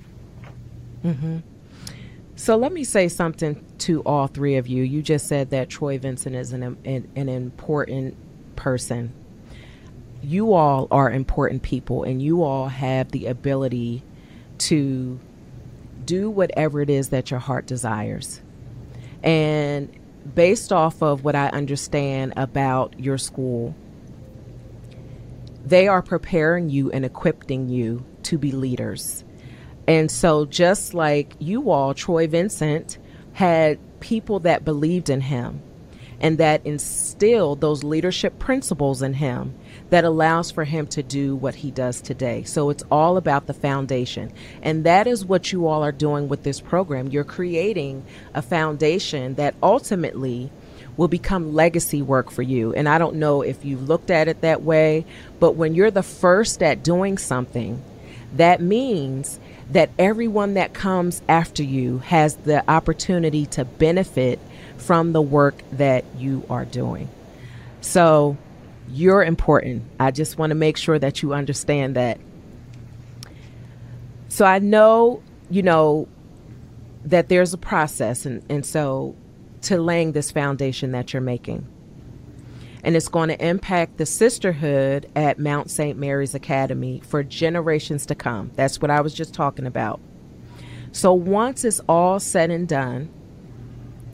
Mm-hmm. 1.04 1.38
So 2.37 2.56
let 2.56 2.72
me 2.72 2.84
say 2.84 3.08
something 3.08 3.64
to 3.78 4.00
all 4.02 4.28
three 4.28 4.56
of 4.56 4.66
you. 4.66 4.82
You 4.82 5.02
just 5.02 5.26
said 5.26 5.50
that 5.50 5.68
Troy 5.68 5.98
Vincent 5.98 6.34
is 6.34 6.52
an, 6.52 6.62
an, 6.84 7.10
an 7.14 7.28
important 7.28 8.16
person 8.56 9.12
you 10.22 10.52
all 10.54 10.88
are 10.90 11.10
important 11.10 11.62
people 11.62 12.02
and 12.02 12.20
you 12.20 12.42
all 12.42 12.68
have 12.68 13.10
the 13.10 13.26
ability 13.26 14.02
to 14.58 15.18
do 16.04 16.30
whatever 16.30 16.80
it 16.80 16.90
is 16.90 17.10
that 17.10 17.30
your 17.30 17.40
heart 17.40 17.66
desires. 17.66 18.40
And 19.22 19.90
based 20.34 20.72
off 20.72 21.02
of 21.02 21.25
what 21.25 21.34
I 21.34 21.48
understand 21.48 22.32
about 22.37 22.98
your 22.98 23.18
school, 23.18 23.75
they 25.64 25.87
are 25.87 26.02
preparing 26.02 26.70
you 26.70 26.90
and 26.90 27.04
equipping 27.04 27.68
you 27.68 28.04
to 28.25 28.38
be 28.38 28.52
leaders. 28.52 29.25
And 29.87 30.10
so, 30.10 30.44
just 30.44 30.94
like 30.94 31.34
you 31.38 31.70
all, 31.70 31.94
Troy 31.94 32.26
Vincent 32.26 32.98
had 33.32 33.78
people 34.00 34.40
that 34.40 34.64
believed 34.64 35.10
in 35.10 35.20
him 35.20 35.62
and 36.20 36.38
that 36.38 36.64
instilled 36.66 37.60
those 37.60 37.84
leadership 37.84 38.38
principles 38.38 39.02
in 39.02 39.14
him 39.14 39.54
that 39.90 40.04
allows 40.04 40.50
for 40.50 40.64
him 40.64 40.87
to 40.88 41.02
do 41.02 41.35
what 41.35 41.54
he 41.57 41.71
does 41.71 42.00
today. 42.00 42.42
So 42.45 42.71
it's 42.71 42.85
all 42.90 43.16
about 43.16 43.47
the 43.47 43.54
foundation. 43.54 44.33
And 44.62 44.85
that 44.85 45.07
is 45.07 45.25
what 45.25 45.52
you 45.52 45.66
all 45.66 45.83
are 45.83 45.92
doing 45.92 46.28
with 46.28 46.42
this 46.42 46.61
program. 46.61 47.09
You're 47.09 47.25
creating 47.25 48.04
a 48.35 48.42
foundation 48.42 49.35
that 49.37 49.54
ultimately 49.62 50.50
will 50.97 51.09
become 51.09 51.54
legacy 51.54 52.02
work 52.02 52.30
for 52.30 52.42
you. 52.42 52.75
And 52.75 52.88
I 52.88 52.99
don't 52.99 53.16
know 53.16 53.42
if 53.42 53.64
you've 53.64 53.88
looked 53.88 54.11
at 54.11 54.28
it 54.28 54.40
that 54.42 54.62
way, 54.62 55.07
but 55.38 55.52
when 55.52 55.75
you're 55.75 55.92
the 55.92 56.02
first 56.02 56.62
at 56.62 56.83
doing 56.83 57.16
something, 57.16 57.83
that 58.35 58.61
means 58.61 59.38
that 59.71 59.90
everyone 59.99 60.54
that 60.54 60.75
comes 60.75 61.23
after 61.28 61.62
you 61.62 61.99
has 61.99 62.35
the 62.37 62.68
opportunity 62.68 63.47
to 63.47 63.64
benefit 63.64 64.38
from 64.76 65.12
the 65.12 65.23
work 65.23 65.62
that 65.73 66.04
you 66.16 66.45
are 66.50 66.64
doing. 66.64 67.09
So 67.80 68.37
you're 68.88 69.23
important. 69.23 69.85
I 70.00 70.11
just 70.11 70.38
want 70.38 70.50
to 70.50 70.54
make 70.54 70.76
sure 70.76 70.99
that 70.99 71.23
you 71.23 71.35
understand 71.35 71.97
that. 71.97 72.18
So 74.28 74.45
I 74.45 74.59
know, 74.59 75.23
you 75.50 75.62
know, 75.62 76.09
that 77.04 77.28
there's 77.28 77.54
a 77.54 77.59
process, 77.59 78.26
and, 78.26 78.42
and 78.50 78.64
so 78.66 79.16
to 79.62 79.80
laying 79.80 80.12
this 80.12 80.30
foundation 80.30 80.92
that 80.92 81.12
you're 81.12 81.23
making. 81.23 81.66
And 82.85 82.95
it's 82.95 83.09
going 83.09 83.28
to 83.28 83.45
impact 83.45 83.99
the 83.99 84.07
sisterhood 84.07 85.11
at 85.16 85.38
Mount 85.38 85.71
St. 85.71 85.99
Mary's 85.99 86.35
Academy 86.35 87.00
for 87.04 87.23
generations 87.23 88.07
to 88.07 88.14
come. 88.14 88.52
That's 88.54 88.80
what 88.80 88.90
I 88.90 89.00
was 89.00 89.14
just 89.14 89.35
talking 89.35 89.66
about. 89.66 90.00
So 90.92 91.12
once 91.12 91.64
it's 91.64 91.80
all 91.88 92.21
said 92.21 92.50
and 92.50 92.68
done, 92.68 93.11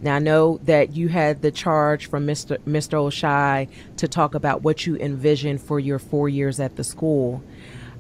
Now 0.05 0.17
I 0.17 0.19
know 0.19 0.61
that 0.65 0.95
you 0.95 1.09
had 1.09 1.41
the 1.41 1.51
charge 1.51 2.11
from 2.11 2.27
Mr. 2.27 2.59
Mr. 2.59 2.99
Oshai 2.99 3.71
to 3.97 4.07
talk 4.07 4.35
about 4.35 4.63
what 4.63 4.87
you 4.87 4.97
envision 4.97 5.57
for 5.57 5.81
your 5.81 5.99
four 5.99 6.29
years 6.29 6.61
at 6.61 6.77
the 6.77 6.85
school. 6.85 7.43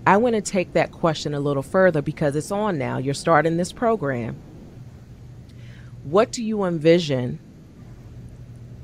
I 0.07 0.19
want 0.19 0.35
to 0.35 0.43
take 0.43 0.75
that 0.75 0.93
question 0.93 1.33
a 1.33 1.41
little 1.41 1.63
further 1.63 2.03
because 2.03 2.37
it's 2.37 2.51
on 2.51 2.77
now. 2.77 2.99
You're 2.99 3.15
starting 3.15 3.57
this 3.57 3.73
program. 3.73 4.37
What 6.03 6.31
do 6.31 6.45
you 6.45 6.65
envision 6.65 7.39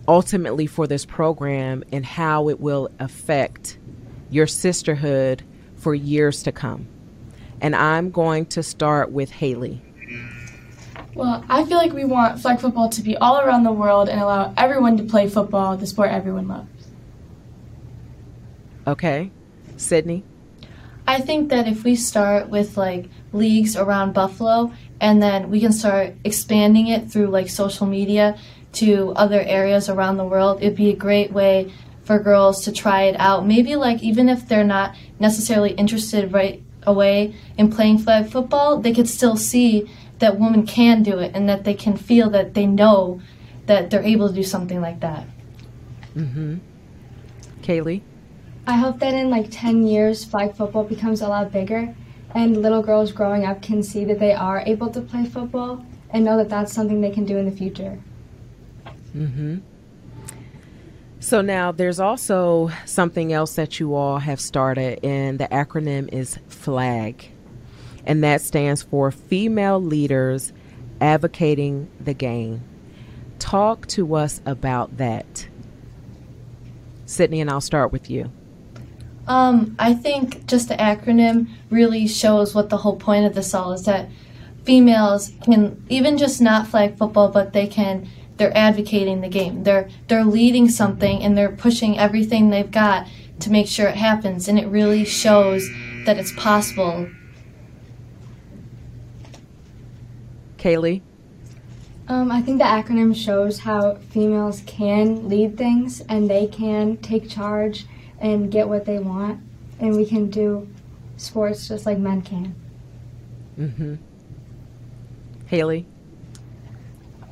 ultimately 0.09 0.67
for 0.67 0.87
this 0.87 1.05
program 1.05 1.85
and 1.93 2.07
how 2.07 2.49
it 2.49 2.59
will 2.59 2.89
affect 2.99 3.77
your 4.31 4.47
sisterhood 4.47 5.43
for 5.77 5.95
years 5.95 6.43
to 6.45 6.53
come? 6.53 6.89
And 7.61 7.77
I'm 7.77 8.11
going 8.11 8.47
to 8.47 8.63
start 8.63 9.13
with 9.13 9.31
Haley. 9.31 9.83
Well, 11.15 11.45
I 11.49 11.65
feel 11.65 11.77
like 11.77 11.93
we 11.93 12.05
want 12.05 12.41
flag 12.41 12.61
football 12.61 12.89
to 12.91 13.03
be 13.03 13.17
all 13.17 13.41
around 13.41 13.65
the 13.65 13.73
world 13.73 14.09
and 14.09 14.21
allow 14.21 14.55
everyone 14.57 14.97
to 14.99 15.03
play 15.03 15.29
football, 15.29 15.77
the 15.77 15.87
sport 15.87 16.11
everyone 16.11 16.49
loves. 16.49 16.69
Okay. 18.87 19.31
Sydney? 19.77 20.25
I 21.07 21.21
think 21.21 21.49
that 21.51 21.67
if 21.67 21.83
we 21.83 21.97
start 21.97 22.49
with 22.49 22.77
like 22.77 23.09
leagues 23.33 23.77
around 23.77 24.13
Buffalo 24.13 24.73
and 25.01 25.23
then 25.23 25.51
we 25.51 25.61
can 25.61 25.73
start 25.73 26.15
expanding 26.25 26.89
it 26.89 27.11
through 27.11 27.27
like 27.27 27.49
social 27.49 27.87
media 27.87 28.39
to 28.75 29.13
other 29.17 29.41
areas 29.41 29.89
around 29.89 30.19
the 30.19 30.25
world, 30.25 30.63
it'd 30.63 30.77
be 30.77 30.91
a 30.91 30.97
great 30.97 31.33
way 31.33 31.73
for 32.05 32.19
girls 32.19 32.65
to 32.65 32.73
try 32.73 33.05
it 33.05 33.19
out. 33.19 33.47
Maybe 33.47 33.75
like 33.77 34.03
even 34.03 34.29
if 34.29 34.47
they're 34.47 34.65
not 34.65 34.95
necessarily 35.19 35.73
interested 35.73 36.33
right 36.33 36.63
away 36.85 37.35
in 37.59 37.71
playing 37.71 37.99
flag 37.99 38.31
football, 38.31 38.79
they 38.79 38.93
could 38.93 39.09
still 39.09 39.37
see 39.37 39.91
that 40.21 40.39
women 40.39 40.67
can 40.67 41.03
do 41.03 41.19
it 41.19 41.33
and 41.35 41.49
that 41.49 41.65
they 41.65 41.75
can 41.75 41.97
feel 41.97 42.31
that 42.31 42.55
they 42.55 42.67
know 42.67 43.21
that 43.67 43.91
they're 43.91 44.03
able 44.03 44.29
to 44.29 44.35
do 44.35 44.43
something 44.43 44.81
like 44.81 45.01
that. 45.01 45.27
Mm-hmm. 46.15 46.59
Kaylee? 47.63 48.03
I 48.67 48.77
hope 48.77 49.01
that 49.01 49.15
in 49.15 49.31
like 49.31 49.49
10 49.51 49.87
years, 49.87 50.25
flag 50.25 50.55
football 50.55 50.85
becomes 50.85 51.21
a 51.21 51.29
lot 51.29 51.51
bigger 51.53 51.95
and 52.35 52.57
little 52.63 52.83
girls 52.83 53.13
growing 53.13 53.45
up 53.45 53.63
can 53.63 53.83
see 53.83 54.05
that 54.05 54.19
they 54.19 54.33
are 54.33 54.63
able 54.67 54.91
to 54.91 55.01
play 55.01 55.25
football 55.25 55.85
and 56.11 56.25
know 56.25 56.37
that 56.37 56.49
that's 56.49 56.73
something 56.73 57.01
they 57.01 57.11
can 57.11 57.25
do 57.25 57.37
in 57.37 57.45
the 57.45 57.53
future. 57.53 57.99
Mm-hmm. 59.17 59.59
So 61.21 61.43
now 61.43 61.71
there's 61.73 62.01
also 62.01 62.71
something 62.87 63.33
else 63.33 63.55
that 63.57 63.79
you 63.79 63.95
all 63.95 64.19
have 64.19 64.41
started, 64.41 65.05
and 65.05 65.39
the 65.39 65.49
acronym 65.49 66.09
is 66.13 66.39
FLAG, 66.49 67.31
and 68.07 68.23
that 68.25 68.41
stands 68.41 68.83
for 68.83 69.11
Female 69.11 69.81
Leaders 69.81 70.53
Advocating 71.01 71.89
the 72.01 72.15
Game. 72.15 72.63
Talk 73.39 73.87
to 73.89 74.15
us 74.15 74.41
about 74.45 74.99
that. 74.99 75.49
Sydney, 77.07 77.41
and 77.41 77.51
I'll 77.51 77.61
start 77.61 77.93
with 77.93 78.11
you. 78.11 78.31
Um, 79.27 79.77
I 79.79 79.95
think 79.95 80.47
just 80.47 80.69
the 80.69 80.75
acronym 80.75 81.49
really 81.71 82.07
shows 82.07 82.55
what 82.55 82.69
the 82.69 82.79
whole 82.79 82.97
point 82.97 83.27
of 83.27 83.35
this 83.35 83.55
all 83.55 83.73
is 83.73 83.85
that 83.85 84.09
females 84.65 85.33
can 85.43 85.85
even 85.89 86.19
just 86.19 86.41
not 86.41 86.67
flag 86.67 86.97
football, 86.97 87.29
but 87.29 87.53
they 87.53 87.67
can 87.67 88.09
they're 88.37 88.57
advocating 88.57 89.21
the 89.21 89.29
game. 89.29 89.65
They're 89.65 89.89
they're 90.09 90.25
leading 90.25 90.69
something 90.69 91.23
and 91.23 91.37
they're 91.37 91.53
pushing 91.53 91.99
everything 91.99 92.51
they've 92.51 92.71
got 92.71 93.07
to 93.41 93.51
make 93.51 93.67
sure 93.67 93.87
it 93.87 93.97
happens 93.97 94.49
and 94.49 94.59
it 94.59 94.67
really 94.67 95.05
shows 95.05 95.69
that 96.07 96.19
it's 96.19 96.33
possible. 96.33 97.09
Kaylee? 100.61 101.01
Um, 102.07 102.31
I 102.31 102.43
think 102.43 102.59
the 102.59 102.65
acronym 102.65 103.17
shows 103.17 103.61
how 103.61 103.95
females 104.11 104.63
can 104.67 105.29
lead 105.29 105.57
things 105.57 106.01
and 106.03 106.29
they 106.29 106.47
can 106.47 106.99
take 106.99 107.29
charge 107.31 107.87
and 108.21 108.51
get 108.51 108.69
what 108.69 108.85
they 108.85 108.99
want, 108.99 109.41
and 109.79 109.97
we 109.97 110.05
can 110.05 110.29
do 110.29 110.69
sports 111.17 111.67
just 111.67 111.87
like 111.87 111.99
men 111.99 112.21
can. 112.21 112.55
Mm-hmm. 113.59 113.95
Haley? 115.47 115.87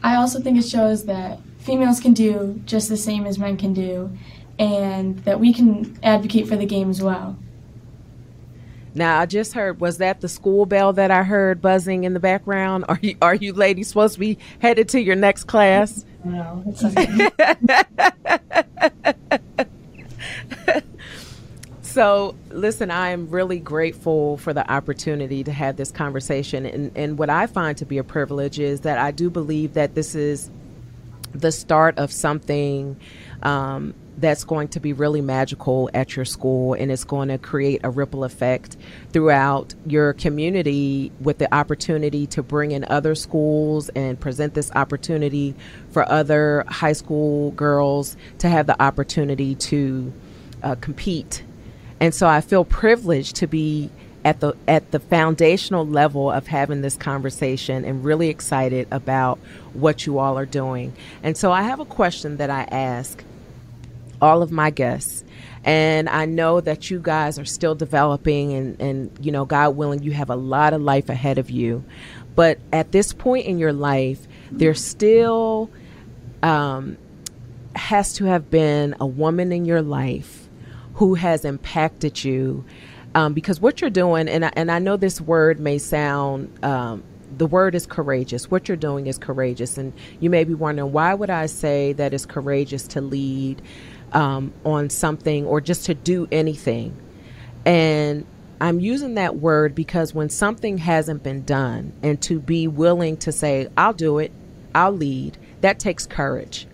I 0.03 0.15
also 0.15 0.41
think 0.41 0.59
it 0.59 0.67
shows 0.67 1.05
that 1.05 1.41
females 1.59 2.01
can 2.01 2.15
do 2.15 2.63
just 2.65 2.89
the 2.89 2.97
same 2.97 3.27
as 3.27 3.39
men 3.39 3.57
can 3.57 3.75
do, 3.75 4.17
and 4.59 5.19
that 5.25 5.39
we 5.39 5.53
can 5.53 5.99
advocate 6.03 6.49
for 6.49 6.57
the 6.57 6.67
game 6.67 6.89
as 6.89 7.03
well. 7.03 7.37
Now 8.95 9.21
I 9.21 9.27
just 9.27 9.53
heard 9.53 9.81
was 9.81 9.99
that 9.99 10.21
the 10.21 10.29
school 10.29 10.67
bell 10.67 10.93
that 10.95 11.11
I 11.11 11.23
heard 11.23 11.61
buzzing 11.61 12.05
in 12.05 12.15
the 12.15 12.21
background? 12.21 12.85
Are 12.89 12.99
you 13.01 13.17
are 13.23 13.35
you 13.35 13.53
ladies 13.53 13.89
supposed 13.89 14.15
to 14.15 14.21
be 14.21 14.39
headed 14.61 14.89
to 14.91 15.01
your 15.01 15.17
next 15.17 15.45
class? 15.45 16.05
No, 16.25 16.65
okay. 16.85 17.29
So, 21.99 22.37
listen, 22.51 22.93
I 22.93 23.09
am 23.09 23.29
really 23.29 23.59
grateful 23.59 24.37
for 24.37 24.53
the 24.53 24.71
opportunity 24.71 25.43
to 25.43 25.51
have 25.51 25.77
this 25.77 25.91
conversation. 25.91 26.65
And, 26.65 26.93
and 26.95 27.19
what 27.19 27.29
I 27.29 27.49
find 27.49 27.77
to 27.79 27.85
be 27.87 27.99
a 27.99 28.05
privilege 28.05 28.61
is 28.61 28.83
that 28.83 28.99
I 28.99 29.11
do 29.11 29.31
believe 29.31 29.75
that 29.75 29.97
this 29.97 30.15
is 30.15 30.49
the 31.33 31.51
start 31.51 31.99
of 31.99 32.13
something 32.13 33.01
um, 33.43 33.95
that's 34.21 34.45
going 34.45 34.69
to 34.69 34.81
be 34.81 34.93
really 34.93 35.21
magical 35.21 35.89
at 35.95 36.17
your 36.17 36.25
school 36.25 36.75
and 36.75 36.91
it's 36.91 37.05
going 37.05 37.29
to 37.29 37.39
create 37.39 37.81
a 37.85 37.91
ripple 37.91 38.25
effect 38.25 38.77
throughout 39.13 39.75
your 39.87 40.13
community 40.13 41.13
with 41.21 41.39
the 41.39 41.53
opportunity 41.55 42.27
to 42.27 42.43
bring 42.43 42.73
in 42.73 42.85
other 42.89 43.15
schools 43.15 43.89
and 43.91 44.19
present 44.19 44.55
this 44.55 44.71
opportunity 44.75 45.55
for 45.91 46.09
other 46.11 46.65
high 46.69 46.93
school 46.93 47.53
girls 47.53 48.17
to 48.39 48.49
have 48.49 48.67
the 48.67 48.83
opportunity 48.83 49.55
to 49.55 50.13
uh, 50.63 50.75
compete 50.77 51.43
and 52.01 52.15
so 52.15 52.27
I 52.27 52.41
feel 52.41 52.65
privileged 52.65 53.37
to 53.37 53.47
be 53.47 53.91
at 54.25 54.41
the 54.41 54.55
at 54.67 54.91
the 54.91 55.01
foundational 55.01 55.87
level 55.87 56.31
of 56.31 56.47
having 56.47 56.81
this 56.81 56.97
conversation 56.97 57.85
and 57.85 58.05
really 58.05 58.29
excited 58.29 58.89
about 58.91 59.39
what 59.73 60.07
you 60.07 60.19
all 60.19 60.39
are 60.39 60.47
doing. 60.47 60.95
And 61.23 61.37
so 61.37 61.53
I 61.53 61.63
have 61.63 61.81
a 61.81 61.85
question 61.85 62.37
that 62.39 62.51
I 62.51 62.63
ask 62.63 63.25
all 64.21 64.43
of 64.43 64.51
my 64.51 64.71
guests. 64.71 65.25
And 65.65 66.09
I 66.09 66.25
know 66.25 66.61
that 66.61 66.91
you 66.91 66.99
guys 66.99 67.39
are 67.39 67.45
still 67.45 67.75
developing 67.75 68.53
and, 68.53 68.81
and 68.81 69.19
you 69.21 69.33
know, 69.33 69.45
God 69.45 69.77
willing, 69.77 70.03
you 70.03 70.13
have 70.13 70.31
a 70.31 70.37
lot 70.37 70.73
of 70.73 70.81
life 70.81 71.09
ahead 71.09 71.39
of 71.39 71.51
you. 71.51 71.85
But 72.35 72.59
at 72.73 72.93
this 72.93 73.13
point 73.13 73.47
in 73.47 73.59
your 73.59 73.73
life, 73.73 74.27
there 74.51 74.75
still 74.75 75.71
um, 76.43 76.97
has 77.75 78.15
to 78.15 78.25
have 78.27 78.51
been 78.51 78.95
a 79.01 79.07
woman 79.07 79.53
in 79.53 79.65
your 79.65 79.83
life 79.83 80.49
who 80.95 81.15
has 81.15 81.45
impacted 81.45 82.23
you. 82.25 82.65
Um, 83.15 83.33
because 83.33 83.61
what 83.61 83.81
you're 83.81 83.91
doing, 83.91 84.29
and 84.29 84.45
I, 84.45 84.53
and 84.55 84.71
I 84.71 84.79
know 84.79 84.97
this 84.97 85.21
word 85.21 85.59
may 85.59 85.79
sound, 85.79 86.53
um, 86.65 87.03
the 87.39 87.47
word 87.47 87.75
is 87.75 87.87
courageous. 87.87 88.51
What 88.51 88.69
you're 88.69 88.77
doing 88.77 89.07
is 89.07 89.19
courageous, 89.19 89.79
and 89.79 89.93
you 90.21 90.31
may 90.31 90.45
be 90.45 90.55
wondering 90.55 90.93
why 90.93 91.15
would 91.15 91.31
I 91.31 91.47
say 91.47 91.93
that 91.95 92.13
it's 92.13 92.27
courageous 92.27 92.87
to 92.89 93.01
lead 93.01 93.63
um, 94.13 94.53
on 94.65 94.91
something 94.91 95.47
or 95.47 95.61
just 95.61 95.87
to 95.87 95.95
do 95.95 96.29
anything, 96.31 96.97
and 97.65 98.27
I'm 98.61 98.81
using 98.81 99.15
that 99.15 99.37
word 99.37 99.75
because 99.75 100.13
when 100.13 100.31
something 100.31 100.79
hasn't 100.79 101.23
been 101.23 101.45
done, 101.45 101.93
and 102.03 102.21
to 102.23 102.41
be 102.41 102.67
willing 102.67 103.17
to 103.19 103.33
say, 103.33 103.69
I'll 103.77 103.93
do 103.93 104.19
it, 104.19 104.33
I'll 104.75 104.93
lead, 104.93 105.39
that 105.61 105.79
takes 105.79 106.07
courage. 106.07 106.67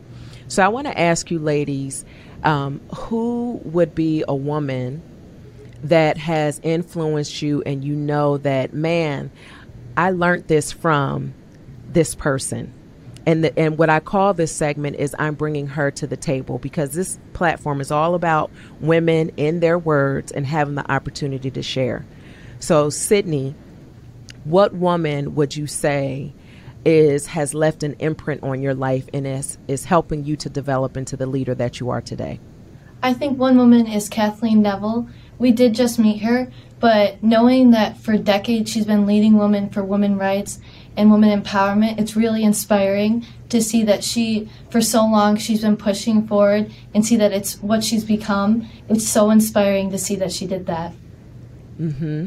So 0.48 0.64
I 0.64 0.68
want 0.68 0.86
to 0.86 0.98
ask 0.98 1.30
you, 1.30 1.38
ladies, 1.38 2.04
um, 2.42 2.80
who 2.94 3.60
would 3.64 3.94
be 3.94 4.24
a 4.26 4.34
woman 4.34 5.02
that 5.82 6.16
has 6.16 6.60
influenced 6.62 7.42
you 7.42 7.62
and 7.64 7.84
you 7.84 7.94
know 7.94 8.38
that, 8.38 8.72
man, 8.72 9.30
I 9.96 10.10
learned 10.10 10.48
this 10.48 10.72
from 10.72 11.34
this 11.88 12.14
person? 12.14 12.72
And, 13.26 13.44
the, 13.44 13.58
and 13.58 13.78
what 13.78 13.88
I 13.88 14.00
call 14.00 14.34
this 14.34 14.52
segment 14.52 14.96
is 14.96 15.14
I'm 15.18 15.34
bringing 15.34 15.66
her 15.68 15.90
to 15.92 16.06
the 16.06 16.16
table 16.16 16.58
because 16.58 16.92
this 16.92 17.18
platform 17.32 17.80
is 17.80 17.90
all 17.90 18.14
about 18.14 18.50
women 18.80 19.30
in 19.36 19.60
their 19.60 19.78
words 19.78 20.30
and 20.30 20.46
having 20.46 20.74
the 20.74 20.90
opportunity 20.92 21.50
to 21.50 21.62
share. 21.62 22.04
So, 22.58 22.90
Sydney, 22.90 23.54
what 24.44 24.74
woman 24.74 25.34
would 25.34 25.56
you 25.56 25.66
say 25.66 26.34
is 26.84 27.26
has 27.28 27.54
left 27.54 27.82
an 27.82 27.96
imprint 27.98 28.42
on 28.42 28.60
your 28.60 28.74
life 28.74 29.08
and 29.14 29.26
is 29.26 29.56
is 29.68 29.86
helping 29.86 30.22
you 30.24 30.36
to 30.36 30.50
develop 30.50 30.98
into 30.98 31.16
the 31.16 31.26
leader 31.26 31.54
that 31.54 31.80
you 31.80 31.88
are 31.88 32.02
today? 32.02 32.40
I 33.02 33.14
think 33.14 33.38
one 33.38 33.56
woman 33.56 33.86
is 33.86 34.08
Kathleen 34.08 34.62
Neville. 34.62 35.08
We 35.38 35.50
did 35.50 35.74
just 35.74 35.98
meet 35.98 36.22
her, 36.22 36.50
but 36.84 37.22
knowing 37.22 37.70
that 37.70 37.96
for 37.96 38.18
decades 38.18 38.70
she's 38.70 38.84
been 38.84 39.06
leading 39.06 39.38
women 39.38 39.70
for 39.70 39.82
women 39.82 40.18
rights 40.18 40.60
and 40.98 41.10
women 41.10 41.42
empowerment, 41.42 41.98
it's 41.98 42.14
really 42.14 42.44
inspiring 42.44 43.24
to 43.48 43.62
see 43.62 43.84
that 43.84 44.04
she, 44.04 44.50
for 44.68 44.82
so 44.82 44.98
long, 45.06 45.38
she's 45.38 45.62
been 45.62 45.78
pushing 45.78 46.26
forward 46.28 46.70
and 46.92 47.06
see 47.06 47.16
that 47.16 47.32
it's 47.32 47.54
what 47.62 47.82
she's 47.82 48.04
become. 48.04 48.68
It's 48.90 49.08
so 49.08 49.30
inspiring 49.30 49.92
to 49.92 49.98
see 49.98 50.16
that 50.16 50.30
she 50.30 50.46
did 50.46 50.66
that. 50.66 50.92
Mm-hmm. 51.80 52.26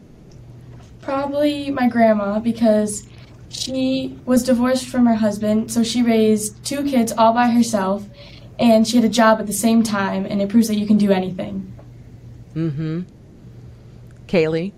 Probably 1.01 1.71
my 1.71 1.87
grandma 1.87 2.39
because 2.39 3.07
she 3.49 4.17
was 4.25 4.43
divorced 4.43 4.85
from 4.85 5.05
her 5.05 5.15
husband, 5.15 5.71
so 5.71 5.83
she 5.83 6.03
raised 6.03 6.63
two 6.63 6.83
kids 6.83 7.11
all 7.11 7.33
by 7.33 7.49
herself, 7.49 8.07
and 8.59 8.87
she 8.87 8.97
had 8.97 9.05
a 9.05 9.09
job 9.09 9.39
at 9.39 9.47
the 9.47 9.53
same 9.53 9.83
time, 9.83 10.25
and 10.25 10.41
it 10.41 10.49
proves 10.49 10.67
that 10.67 10.75
you 10.75 10.87
can 10.87 10.97
do 10.97 11.11
anything. 11.11 11.73
Mm-hmm. 12.55 13.01
Kaylee? 14.27 14.73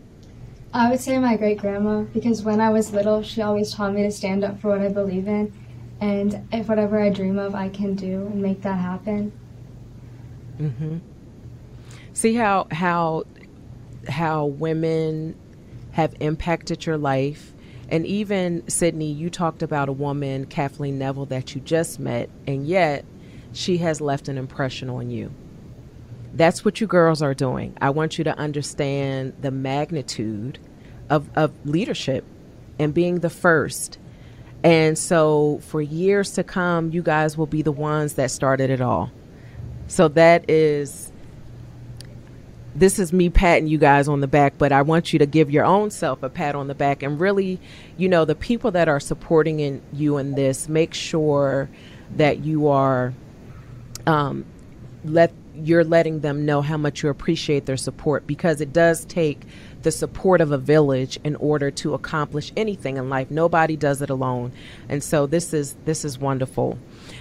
I 0.73 0.89
would 0.89 0.99
say 0.99 1.19
my 1.19 1.37
great 1.37 1.59
grandma 1.59 2.01
because 2.01 2.41
when 2.41 2.59
I 2.59 2.69
was 2.69 2.93
little, 2.93 3.21
she 3.21 3.43
always 3.43 3.71
taught 3.71 3.93
me 3.93 4.01
to 4.03 4.11
stand 4.11 4.43
up 4.43 4.59
for 4.59 4.69
what 4.69 4.81
I 4.81 4.89
believe 4.89 5.27
in, 5.27 5.53
and 6.01 6.47
if 6.51 6.67
whatever 6.67 6.99
I 6.99 7.09
dream 7.09 7.37
of, 7.37 7.53
I 7.53 7.69
can 7.69 7.93
do 7.93 8.25
and 8.25 8.41
make 8.41 8.61
that 8.63 8.79
happen. 8.79 9.31
Mm-hmm. 10.59 10.97
See 12.13 12.35
how 12.35 12.67
how 12.71 13.23
how 14.07 14.45
women 14.45 15.35
have 15.93 16.13
impacted 16.19 16.85
your 16.85 16.97
life. 16.97 17.53
And 17.89 18.05
even, 18.05 18.67
Sydney, 18.67 19.11
you 19.11 19.29
talked 19.29 19.63
about 19.63 19.89
a 19.89 19.93
woman, 19.93 20.45
Kathleen 20.45 20.97
Neville, 20.99 21.27
that 21.27 21.55
you 21.55 21.61
just 21.61 21.99
met, 21.99 22.29
and 22.45 22.67
yet 22.67 23.05
she 23.53 23.77
has 23.77 24.01
left 24.01 24.27
an 24.27 24.37
impression 24.37 24.89
on 24.89 25.09
you. 25.09 25.31
That's 26.33 26.65
what 26.65 26.81
you 26.81 26.87
girls 26.87 27.21
are 27.21 27.35
doing. 27.35 27.77
I 27.79 27.91
want 27.91 28.17
you 28.17 28.23
to 28.23 28.37
understand 28.37 29.33
the 29.41 29.51
magnitude 29.51 30.57
of, 31.09 31.29
of 31.35 31.53
leadership 31.63 32.25
and 32.79 32.93
being 32.93 33.19
the 33.19 33.29
first. 33.29 33.99
And 34.63 34.97
so, 34.97 35.59
for 35.61 35.81
years 35.81 36.31
to 36.31 36.43
come, 36.43 36.89
you 36.91 37.03
guys 37.03 37.37
will 37.37 37.45
be 37.45 37.61
the 37.61 37.71
ones 37.71 38.13
that 38.15 38.31
started 38.31 38.71
it 38.71 38.81
all. 38.81 39.11
So, 39.87 40.07
that 40.07 40.49
is 40.49 41.12
this 42.75 42.99
is 42.99 43.13
me 43.13 43.29
patting 43.29 43.67
you 43.67 43.77
guys 43.77 44.07
on 44.07 44.19
the 44.21 44.27
back, 44.27 44.57
but 44.57 44.71
I 44.71 44.81
want 44.81 45.13
you 45.13 45.19
to 45.19 45.25
give 45.25 45.51
your 45.51 45.65
own 45.65 45.91
self 45.91 46.23
a 46.23 46.29
pat 46.29 46.55
on 46.55 46.67
the 46.67 46.75
back 46.75 47.03
and 47.03 47.19
really, 47.19 47.59
you 47.97 48.09
know, 48.09 48.25
the 48.25 48.35
people 48.35 48.71
that 48.71 48.87
are 48.87 48.99
supporting 48.99 49.59
in 49.59 49.81
you 49.93 50.17
in 50.17 50.33
this, 50.33 50.67
make 50.67 50.93
sure 50.93 51.69
that 52.15 52.39
you 52.39 52.67
are 52.67 53.13
um, 54.05 54.45
let 55.03 55.33
you're 55.55 55.83
letting 55.83 56.21
them 56.21 56.45
know 56.45 56.61
how 56.61 56.77
much 56.77 57.03
you 57.03 57.09
appreciate 57.09 57.65
their 57.65 57.77
support 57.77 58.25
because 58.25 58.59
it 58.59 58.73
does 58.73 59.05
take 59.05 59.41
the 59.83 59.91
support 59.91 60.41
of 60.41 60.51
a 60.51 60.57
village 60.57 61.19
in 61.23 61.35
order 61.35 61.69
to 61.69 61.93
accomplish 61.93 62.51
anything 62.57 62.97
in 62.97 63.09
life. 63.09 63.29
Nobody 63.29 63.75
does 63.75 64.01
it 64.01 64.09
alone. 64.09 64.51
And 64.89 65.03
so 65.03 65.27
this 65.27 65.53
is 65.53 65.75
this 65.85 66.03
is 66.03 66.17
wonderful. 66.17 66.79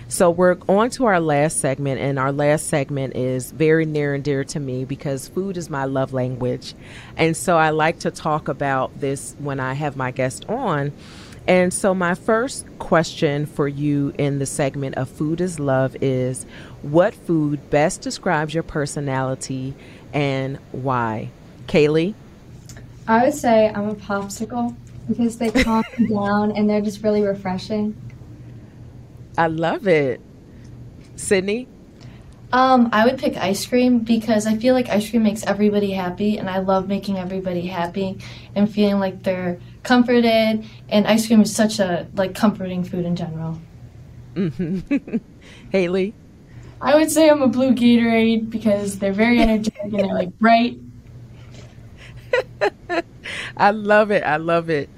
So 0.09 0.31
we're 0.31 0.59
on 0.69 0.91
to 0.91 1.07
our 1.07 1.21
last 1.21 1.59
segment, 1.59 2.01
and 2.01 2.19
our 2.19 2.33
last 2.33 2.69
segment 2.69 3.17
is 3.17 3.51
very 3.51 3.87
near 3.87 4.15
and 4.15 4.23
dear 4.23 4.45
to 4.45 4.61
me 4.61 4.85
because 4.85 5.29
food 5.29 5.57
is 5.57 5.71
my 5.71 5.85
love 5.85 6.13
language. 6.13 6.75
And 7.17 7.37
so 7.37 7.57
I 7.57 7.71
like 7.71 8.01
to 8.01 8.11
talk 8.11 8.49
about 8.49 9.01
this 9.01 9.35
when 9.39 9.61
I 9.61 9.73
have 9.75 9.97
my 9.97 10.11
guest 10.11 10.45
on. 10.49 10.93
And 11.47 11.75
so, 11.75 11.93
my 11.93 12.15
first 12.15 12.67
question 12.79 13.47
for 13.47 13.67
you 13.67 14.15
in 14.17 14.39
the 14.39 14.47
segment 14.47 14.97
of 14.97 15.09
Food 15.09 15.41
is 15.41 15.59
Love 15.59 15.97
is 16.01 16.47
What 16.83 17.15
food 17.15 17.69
best 17.69 18.01
describes 18.01 18.55
your 18.55 18.63
personality 18.63 19.75
and 20.13 20.59
why? 20.71 21.31
Kaylee? 21.67 22.15
I 23.09 23.25
would 23.25 23.35
say 23.35 23.73
I'm 23.75 23.89
a 23.89 23.95
popsicle 23.97 24.77
because 25.09 25.39
they 25.39 25.51
calm 25.51 25.83
me 25.99 26.07
down 26.09 26.53
and 26.53 26.71
they're 26.71 26.81
just 26.81 27.03
really 27.03 27.23
refreshing. 27.23 27.97
I 29.37 29.47
love 29.47 29.87
it. 29.87 30.21
Sydney? 31.17 31.69
Um, 32.53 32.91
I 32.93 33.07
would 33.07 33.19
pick 33.19 33.37
ice 33.39 33.65
cream 33.65 34.01
because 34.01 34.47
I 34.47 34.57
feel 34.59 34.75
like 34.75 34.91
ice 34.91 35.09
cream 35.09 35.23
makes 35.23 35.43
everybody 35.45 35.93
happy, 35.93 36.37
and 36.37 36.51
I 36.51 36.59
love 36.59 36.87
making 36.87 37.17
everybody 37.17 37.67
happy 37.67 38.19
and 38.55 38.71
feeling 38.71 38.99
like 38.99 39.23
they're 39.23 39.59
comforted. 39.83 40.65
And 40.91 41.07
ice 41.07 41.27
cream 41.27 41.41
is 41.41 41.55
such 41.55 41.79
a 41.79 42.07
like 42.15 42.35
comforting 42.35 42.85
food 42.85 43.07
in 43.07 43.17
general. 43.17 43.59
Mm-hmm. 44.35 45.17
Haley, 45.73 46.15
I 46.83 46.97
would 46.97 47.11
say 47.11 47.31
I'm 47.31 47.41
a 47.43 47.49
blue 47.49 47.73
Gatorade 47.73 48.51
because 48.51 48.99
they're 48.99 49.13
very 49.13 49.41
energetic 49.41 49.83
and 49.83 49.93
they're 49.93 50.07
like 50.07 50.39
bright. 50.39 50.79
I 53.57 53.71
love 53.71 54.11
it. 54.11 54.25
I 54.25 54.37
love 54.37 54.69
it. 54.69 54.91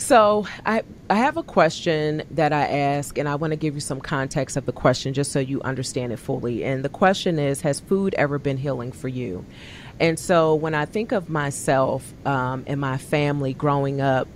So 0.00 0.46
I 0.64 0.82
I 1.10 1.14
have 1.16 1.36
a 1.36 1.42
question 1.42 2.22
that 2.30 2.54
I 2.54 2.66
ask, 2.66 3.18
and 3.18 3.28
I 3.28 3.34
want 3.34 3.50
to 3.50 3.56
give 3.56 3.74
you 3.74 3.80
some 3.80 4.00
context 4.00 4.56
of 4.56 4.64
the 4.64 4.72
question 4.72 5.12
just 5.12 5.30
so 5.30 5.38
you 5.38 5.60
understand 5.60 6.10
it 6.10 6.16
fully. 6.16 6.64
And 6.64 6.82
the 6.82 6.88
question 6.88 7.38
is, 7.38 7.60
has 7.60 7.80
food 7.80 8.14
ever 8.14 8.38
been 8.38 8.56
healing 8.56 8.92
for 8.92 9.08
you? 9.08 9.44
And 10.00 10.18
so 10.18 10.54
when 10.54 10.74
I 10.74 10.86
think 10.86 11.12
of 11.12 11.28
myself 11.28 12.14
um, 12.26 12.64
and 12.66 12.80
my 12.80 12.96
family 12.96 13.52
growing 13.52 14.00
up, 14.00 14.26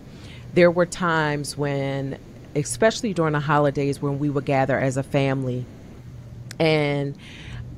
there 0.53 0.71
were 0.71 0.85
times 0.85 1.57
when, 1.57 2.19
especially 2.55 3.15
during 3.15 3.33
the 3.33 3.41
holidays, 3.41 4.03
when 4.03 4.19
we 4.19 4.29
would 4.29 4.45
gather 4.45 4.79
as 4.79 4.99
a 4.99 5.03
family, 5.03 5.65
and 6.61 7.17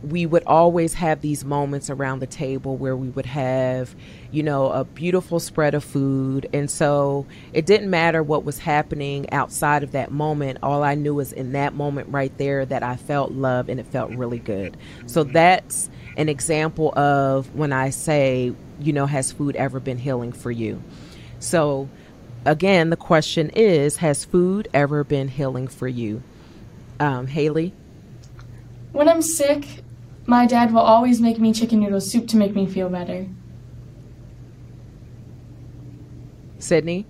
we 0.08 0.26
would 0.26 0.44
always 0.44 0.94
have 0.94 1.20
these 1.20 1.44
moments 1.44 1.90
around 1.90 2.20
the 2.20 2.26
table 2.26 2.76
where 2.76 2.96
we 2.96 3.08
would 3.08 3.26
have, 3.26 3.94
you 4.30 4.42
know, 4.42 4.70
a 4.70 4.84
beautiful 4.84 5.40
spread 5.40 5.74
of 5.74 5.82
food. 5.82 6.48
And 6.52 6.70
so 6.70 7.26
it 7.52 7.66
didn't 7.66 7.90
matter 7.90 8.22
what 8.22 8.44
was 8.44 8.58
happening 8.58 9.30
outside 9.32 9.82
of 9.82 9.92
that 9.92 10.10
moment. 10.10 10.58
All 10.62 10.82
I 10.82 10.94
knew 10.94 11.14
was 11.14 11.32
in 11.32 11.52
that 11.52 11.74
moment 11.74 12.08
right 12.10 12.36
there 12.38 12.64
that 12.66 12.82
I 12.82 12.96
felt 12.96 13.32
love 13.32 13.68
and 13.68 13.80
it 13.80 13.86
felt 13.86 14.10
really 14.12 14.38
good. 14.38 14.76
So 15.06 15.24
that's 15.24 15.90
an 16.16 16.28
example 16.28 16.96
of 16.98 17.54
when 17.54 17.72
I 17.72 17.90
say 17.90 18.54
you 18.80 18.92
know, 18.92 19.06
has 19.06 19.32
food 19.32 19.56
ever 19.56 19.80
been 19.80 19.98
healing 19.98 20.32
for 20.32 20.50
you? 20.50 20.82
So, 21.38 21.88
again, 22.44 22.90
the 22.90 22.96
question 22.96 23.50
is 23.50 23.96
Has 23.96 24.24
food 24.24 24.68
ever 24.74 25.04
been 25.04 25.28
healing 25.28 25.68
for 25.68 25.88
you? 25.88 26.22
Um, 27.00 27.26
Haley? 27.26 27.72
When 28.92 29.08
I'm 29.08 29.22
sick, 29.22 29.82
my 30.26 30.46
dad 30.46 30.72
will 30.72 30.80
always 30.80 31.20
make 31.20 31.38
me 31.38 31.52
chicken 31.52 31.80
noodle 31.80 32.00
soup 32.00 32.26
to 32.28 32.36
make 32.36 32.54
me 32.54 32.66
feel 32.66 32.88
better. 32.88 33.26
Sydney? 36.58 37.06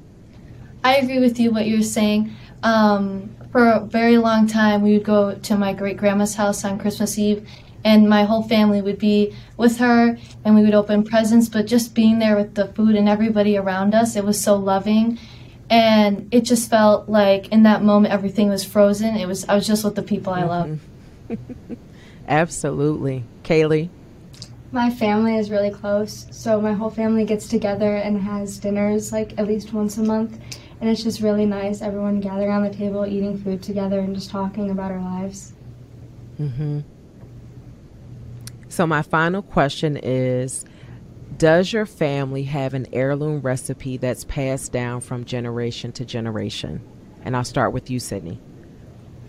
I 0.85 0.97
agree 0.97 1.19
with 1.19 1.41
you 1.41 1.51
what 1.51 1.67
you're 1.67 1.83
saying. 1.83 2.33
Um, 2.63 3.35
for 3.51 3.71
a 3.71 3.81
very 3.81 4.19
long 4.19 4.47
time, 4.47 4.83
we 4.83 4.93
would 4.93 5.05
go 5.05 5.35
to 5.35 5.57
my 5.57 5.73
great 5.73 5.97
grandma's 5.97 6.35
house 6.35 6.65
on 6.65 6.79
Christmas 6.79 7.19
Eve, 7.19 7.49
and 7.85 8.09
my 8.09 8.25
whole 8.25 8.43
family 8.43 8.83
would 8.83 8.99
be 8.99 9.35
with 9.57 9.79
her, 9.79 10.19
and 10.45 10.55
we 10.55 10.63
would 10.63 10.75
open 10.75 11.05
presents. 11.05 11.49
But 11.49 11.67
just 11.67 11.95
being 11.95 12.19
there 12.19 12.37
with 12.37 12.55
the 12.55 12.67
food 12.69 12.97
and 12.97 13.09
everybody 13.09 13.57
around 13.57 13.95
us, 13.95 14.15
it 14.15 14.25
was 14.25 14.43
so 14.43 14.57
loving, 14.57 15.19
and 15.71 16.29
it 16.33 16.43
just 16.43 16.69
felt 16.69 17.09
like 17.09 17.49
in 17.49 17.63
that 17.63 17.83
moment 17.83 18.13
everything 18.13 18.49
was 18.49 18.65
frozen. 18.65 19.17
It 19.17 19.27
was 19.27 19.49
I 19.49 19.55
was 19.55 19.67
just 19.67 19.85
with 19.85 19.95
the 19.95 20.03
people 20.03 20.33
I 20.33 20.45
love. 20.45 20.81
Absolutely, 22.29 23.25
Kaylee. 23.45 23.89
My 24.73 24.91
family 24.91 25.37
is 25.37 25.51
really 25.51 25.71
close, 25.71 26.27
so 26.31 26.61
my 26.61 26.73
whole 26.73 26.91
family 26.91 27.25
gets 27.25 27.49
together 27.49 27.97
and 27.97 28.21
has 28.21 28.59
dinners 28.59 29.13
like 29.13 29.39
at 29.39 29.47
least 29.47 29.73
once 29.73 29.97
a 29.97 30.03
month, 30.03 30.39
and 30.81 30.91
it's 30.91 31.03
just 31.03 31.21
really 31.21 31.47
nice. 31.47 31.83
Everyone 31.83 32.21
gathering 32.21 32.49
around 32.49 32.65
the 32.65 32.77
table, 32.77 33.07
eating 33.07 33.39
food 33.39 33.63
together, 33.63 34.01
and 34.01 34.15
just 34.15 34.31
talking 34.31 34.71
about 34.71 34.91
our 34.91 35.01
lives. 35.01 35.53
Mm-hmm. 36.41 36.81
So 38.69 38.87
my 38.87 39.03
final 39.03 39.41
question 39.41 39.97
is: 39.97 40.65
Does 41.39 41.73
your 41.73 41.87
family 41.87 42.43
have 42.43 42.75
an 42.75 42.87
heirloom 42.93 43.41
recipe 43.41 43.97
that's 43.97 44.25
passed 44.25 44.73
down 44.73 45.01
from 45.01 45.25
generation 45.25 45.93
to 45.93 46.05
generation? 46.05 46.83
And 47.23 47.37
I'll 47.37 47.45
start 47.45 47.73
with 47.73 47.89
you, 47.89 48.01
Sydney. 48.01 48.41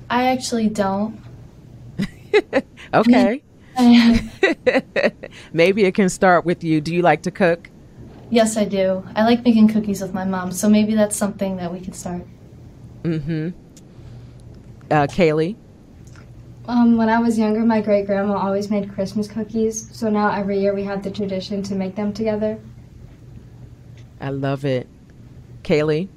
I 0.09 0.27
actually 0.27 0.69
don't. 0.69 1.21
okay. 2.93 3.43
Maybe 5.53 5.85
it 5.85 5.93
can 5.93 6.09
start 6.09 6.45
with 6.45 6.63
you. 6.63 6.81
Do 6.81 6.93
you 6.93 7.01
like 7.01 7.21
to 7.23 7.31
cook? 7.31 7.69
Yes, 8.29 8.57
I 8.57 8.65
do. 8.65 9.03
I 9.15 9.23
like 9.23 9.43
making 9.43 9.69
cookies 9.69 10.01
with 10.01 10.13
my 10.13 10.25
mom, 10.25 10.51
so 10.51 10.67
maybe 10.67 10.95
that's 10.95 11.15
something 11.15 11.55
that 11.57 11.71
we 11.71 11.79
could 11.79 11.95
start. 11.95 12.25
Mm-hmm. 13.03 13.49
Uh, 14.91 15.07
Kaylee? 15.07 15.55
Um, 16.67 16.97
when 16.97 17.07
I 17.07 17.19
was 17.19 17.39
younger, 17.39 17.61
my 17.61 17.79
great 17.79 18.05
grandma 18.05 18.35
always 18.35 18.69
made 18.69 18.91
Christmas 18.93 19.29
cookies, 19.29 19.89
so 19.95 20.09
now 20.09 20.29
every 20.31 20.59
year 20.59 20.73
we 20.73 20.83
have 20.83 21.03
the 21.03 21.11
tradition 21.11 21.63
to 21.63 21.75
make 21.75 21.95
them 21.95 22.11
together. 22.11 22.59
I 24.19 24.31
love 24.31 24.65
it. 24.65 24.87
Kaylee? 25.63 26.09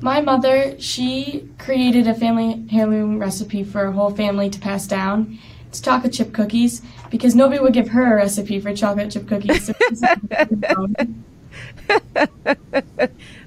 My 0.00 0.20
mother, 0.20 0.78
she 0.78 1.48
created 1.58 2.06
a 2.06 2.14
family 2.14 2.64
heirloom 2.70 3.18
recipe 3.18 3.64
for 3.64 3.86
her 3.86 3.92
whole 3.92 4.10
family 4.10 4.50
to 4.50 4.58
pass 4.58 4.86
down. 4.86 5.38
It's 5.68 5.80
chocolate 5.80 6.12
chip 6.12 6.32
cookies 6.32 6.82
because 7.10 7.34
nobody 7.34 7.60
would 7.60 7.72
give 7.72 7.88
her 7.88 8.14
a 8.14 8.16
recipe 8.16 8.60
for 8.60 8.74
chocolate 8.74 9.10
chip 9.10 9.26
cookies. 9.26 9.70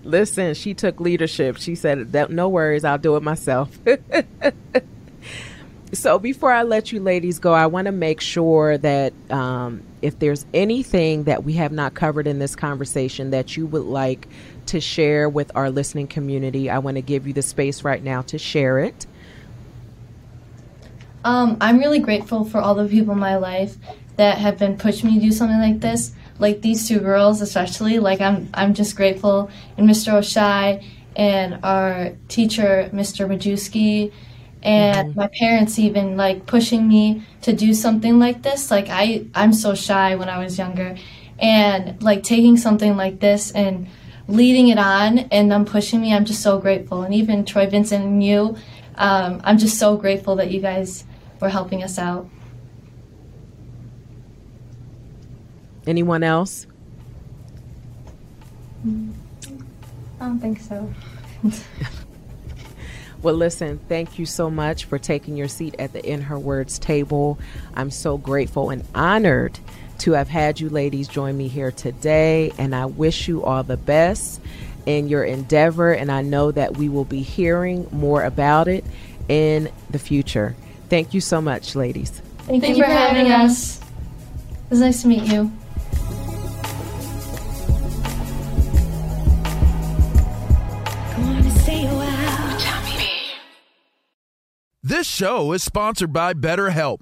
Listen, 0.04 0.54
she 0.54 0.74
took 0.74 1.00
leadership. 1.00 1.58
She 1.58 1.76
said, 1.76 2.14
"No 2.32 2.50
worries, 2.50 2.84
I'll 2.84 2.98
do 2.98 3.16
it 3.16 3.24
myself." 3.24 3.78
so 5.94 6.20
before 6.20 6.52
I 6.52 6.64
let 6.64 6.92
you 6.92 7.00
ladies 7.00 7.40
go, 7.40 7.54
I 7.54 7.68
want 7.68 7.86
to 7.86 7.92
make 7.92 8.22
sure 8.22 8.78
that 8.80 9.14
um, 9.30 9.84
if 10.02 10.18
there's 10.20 10.46
anything 10.54 11.26
that 11.26 11.44
we 11.44 11.54
have 11.54 11.72
not 11.72 11.94
covered 11.94 12.28
in 12.28 12.40
this 12.40 12.56
conversation 12.56 13.32
that 13.32 13.56
you 13.56 13.66
would 13.68 13.84
like 13.84 14.28
to 14.69 14.79
share 14.79 15.27
with 15.27 15.51
our 15.55 15.69
listening 15.69 16.08
community, 16.08 16.69
I 16.69 16.79
want 16.79 16.97
to 16.97 17.01
give 17.01 17.25
you 17.27 17.34
the 17.34 17.41
space 17.41 17.84
right 17.84 18.03
now 18.03 18.21
to 18.23 18.38
share 18.38 18.79
it. 18.79 19.08
Um, 21.23 21.58
I'm 21.60 21.79
really 21.79 21.99
grateful 21.99 22.45
for 22.45 22.60
all 22.60 22.75
the 22.75 22.88
people 22.88 23.13
in 23.13 23.19
my 23.19 23.36
life 23.36 23.75
that 24.15 24.38
have 24.38 24.58
been 24.58 24.77
pushing 24.77 25.10
me 25.10 25.15
to 25.15 25.25
do 25.25 25.32
something 25.32 25.60
like 25.60 25.79
this. 25.79 26.13
Like 26.38 26.62
these 26.62 26.88
two 26.88 26.99
girls, 26.99 27.41
especially. 27.41 27.99
Like 27.99 28.21
I'm, 28.21 28.49
I'm 28.53 28.73
just 28.73 28.95
grateful, 28.95 29.49
and 29.77 29.89
Mr. 29.89 30.13
Oshai 30.13 30.84
and 31.15 31.60
our 31.63 32.13
teacher, 32.29 32.89
Mr. 32.93 33.27
Majewski, 33.27 34.13
and 34.63 35.10
mm-hmm. 35.10 35.19
my 35.19 35.27
parents 35.27 35.79
even 35.79 36.15
like 36.15 36.45
pushing 36.45 36.88
me 36.88 37.23
to 37.41 37.51
do 37.51 37.73
something 37.73 38.19
like 38.19 38.41
this. 38.43 38.71
Like 38.71 38.88
I, 38.89 39.25
I'm 39.36 39.51
so 39.51 39.75
shy 39.75 40.15
when 40.15 40.29
I 40.29 40.41
was 40.41 40.58
younger, 40.58 40.95
and 41.39 42.01
like 42.01 42.23
taking 42.23 42.55
something 42.55 42.95
like 42.95 43.19
this 43.19 43.51
and 43.51 43.88
leading 44.30 44.68
it 44.68 44.78
on 44.78 45.20
and 45.32 45.52
them 45.52 45.65
pushing 45.65 46.00
me. 46.00 46.13
I'm 46.13 46.26
just 46.26 46.42
so 46.42 46.60
grateful, 46.60 47.02
and 47.02 47.13
even 47.13 47.44
Troy 47.44 47.68
Vincent 47.68 48.06
and 48.06 48.24
you. 48.24 48.56
Um, 48.96 49.42
I'm 49.44 49.58
just 49.58 49.78
so 49.78 49.98
grateful 49.98 50.36
that 50.38 50.52
you 50.52 50.62
guys 50.62 51.04
were 51.42 51.50
helping 51.50 51.84
us 51.84 51.98
out. 51.98 52.30
Anyone 55.88 56.24
else? 56.24 56.68
I 58.86 60.26
don't 60.26 60.39
think 60.39 60.60
so. 60.60 60.94
well, 63.22 63.34
listen, 63.34 63.80
thank 63.89 64.20
you 64.20 64.26
so 64.26 64.52
much 64.52 64.86
for 64.86 65.00
taking 65.00 65.36
your 65.38 65.48
seat 65.48 65.76
at 65.80 65.94
the 65.94 66.06
In 66.06 66.22
Her 66.22 66.38
Words 66.38 66.78
table. 66.78 67.39
I'm 67.74 67.89
so 67.89 68.18
grateful 68.18 68.70
and 68.70 68.86
honored 68.94 69.60
to 70.00 70.14
have 70.14 70.28
had 70.28 70.60
you 70.60 70.70
ladies 70.70 71.08
join 71.08 71.38
me 71.38 71.48
here 71.48 71.72
today, 71.72 72.52
and 72.58 72.76
I 72.76 72.86
wish 72.86 73.28
you 73.28 73.44
all 73.44 73.64
the 73.64 73.78
best 73.78 74.42
in 74.86 75.08
your 75.08 75.24
endeavor. 75.24 75.92
And 75.92 76.12
I 76.12 76.22
know 76.22 76.52
that 76.52 76.78
we 76.78 76.90
will 76.90 77.06
be 77.06 77.22
hearing 77.22 77.88
more 77.92 78.24
about 78.24 78.68
it 78.68 78.86
in 79.28 79.70
the 79.90 80.00
future. 80.00 80.56
Thank 80.90 81.14
you 81.14 81.22
so 81.22 81.42
much, 81.42 81.76
ladies. 81.76 82.10
Thank, 82.40 82.64
Thank 82.64 82.78
you, 82.78 82.84
for 82.84 82.90
having, 82.90 83.28
having 83.28 83.50
us. 83.50 83.82
us. 83.82 83.90
It 84.50 84.70
was 84.72 84.80
nice 84.80 85.02
to 85.04 85.08
meet 85.08 85.24
you. 85.32 85.52
This 94.90 95.06
show 95.06 95.52
is 95.52 95.62
sponsored 95.62 96.12
by 96.12 96.34
BetterHelp. 96.34 97.02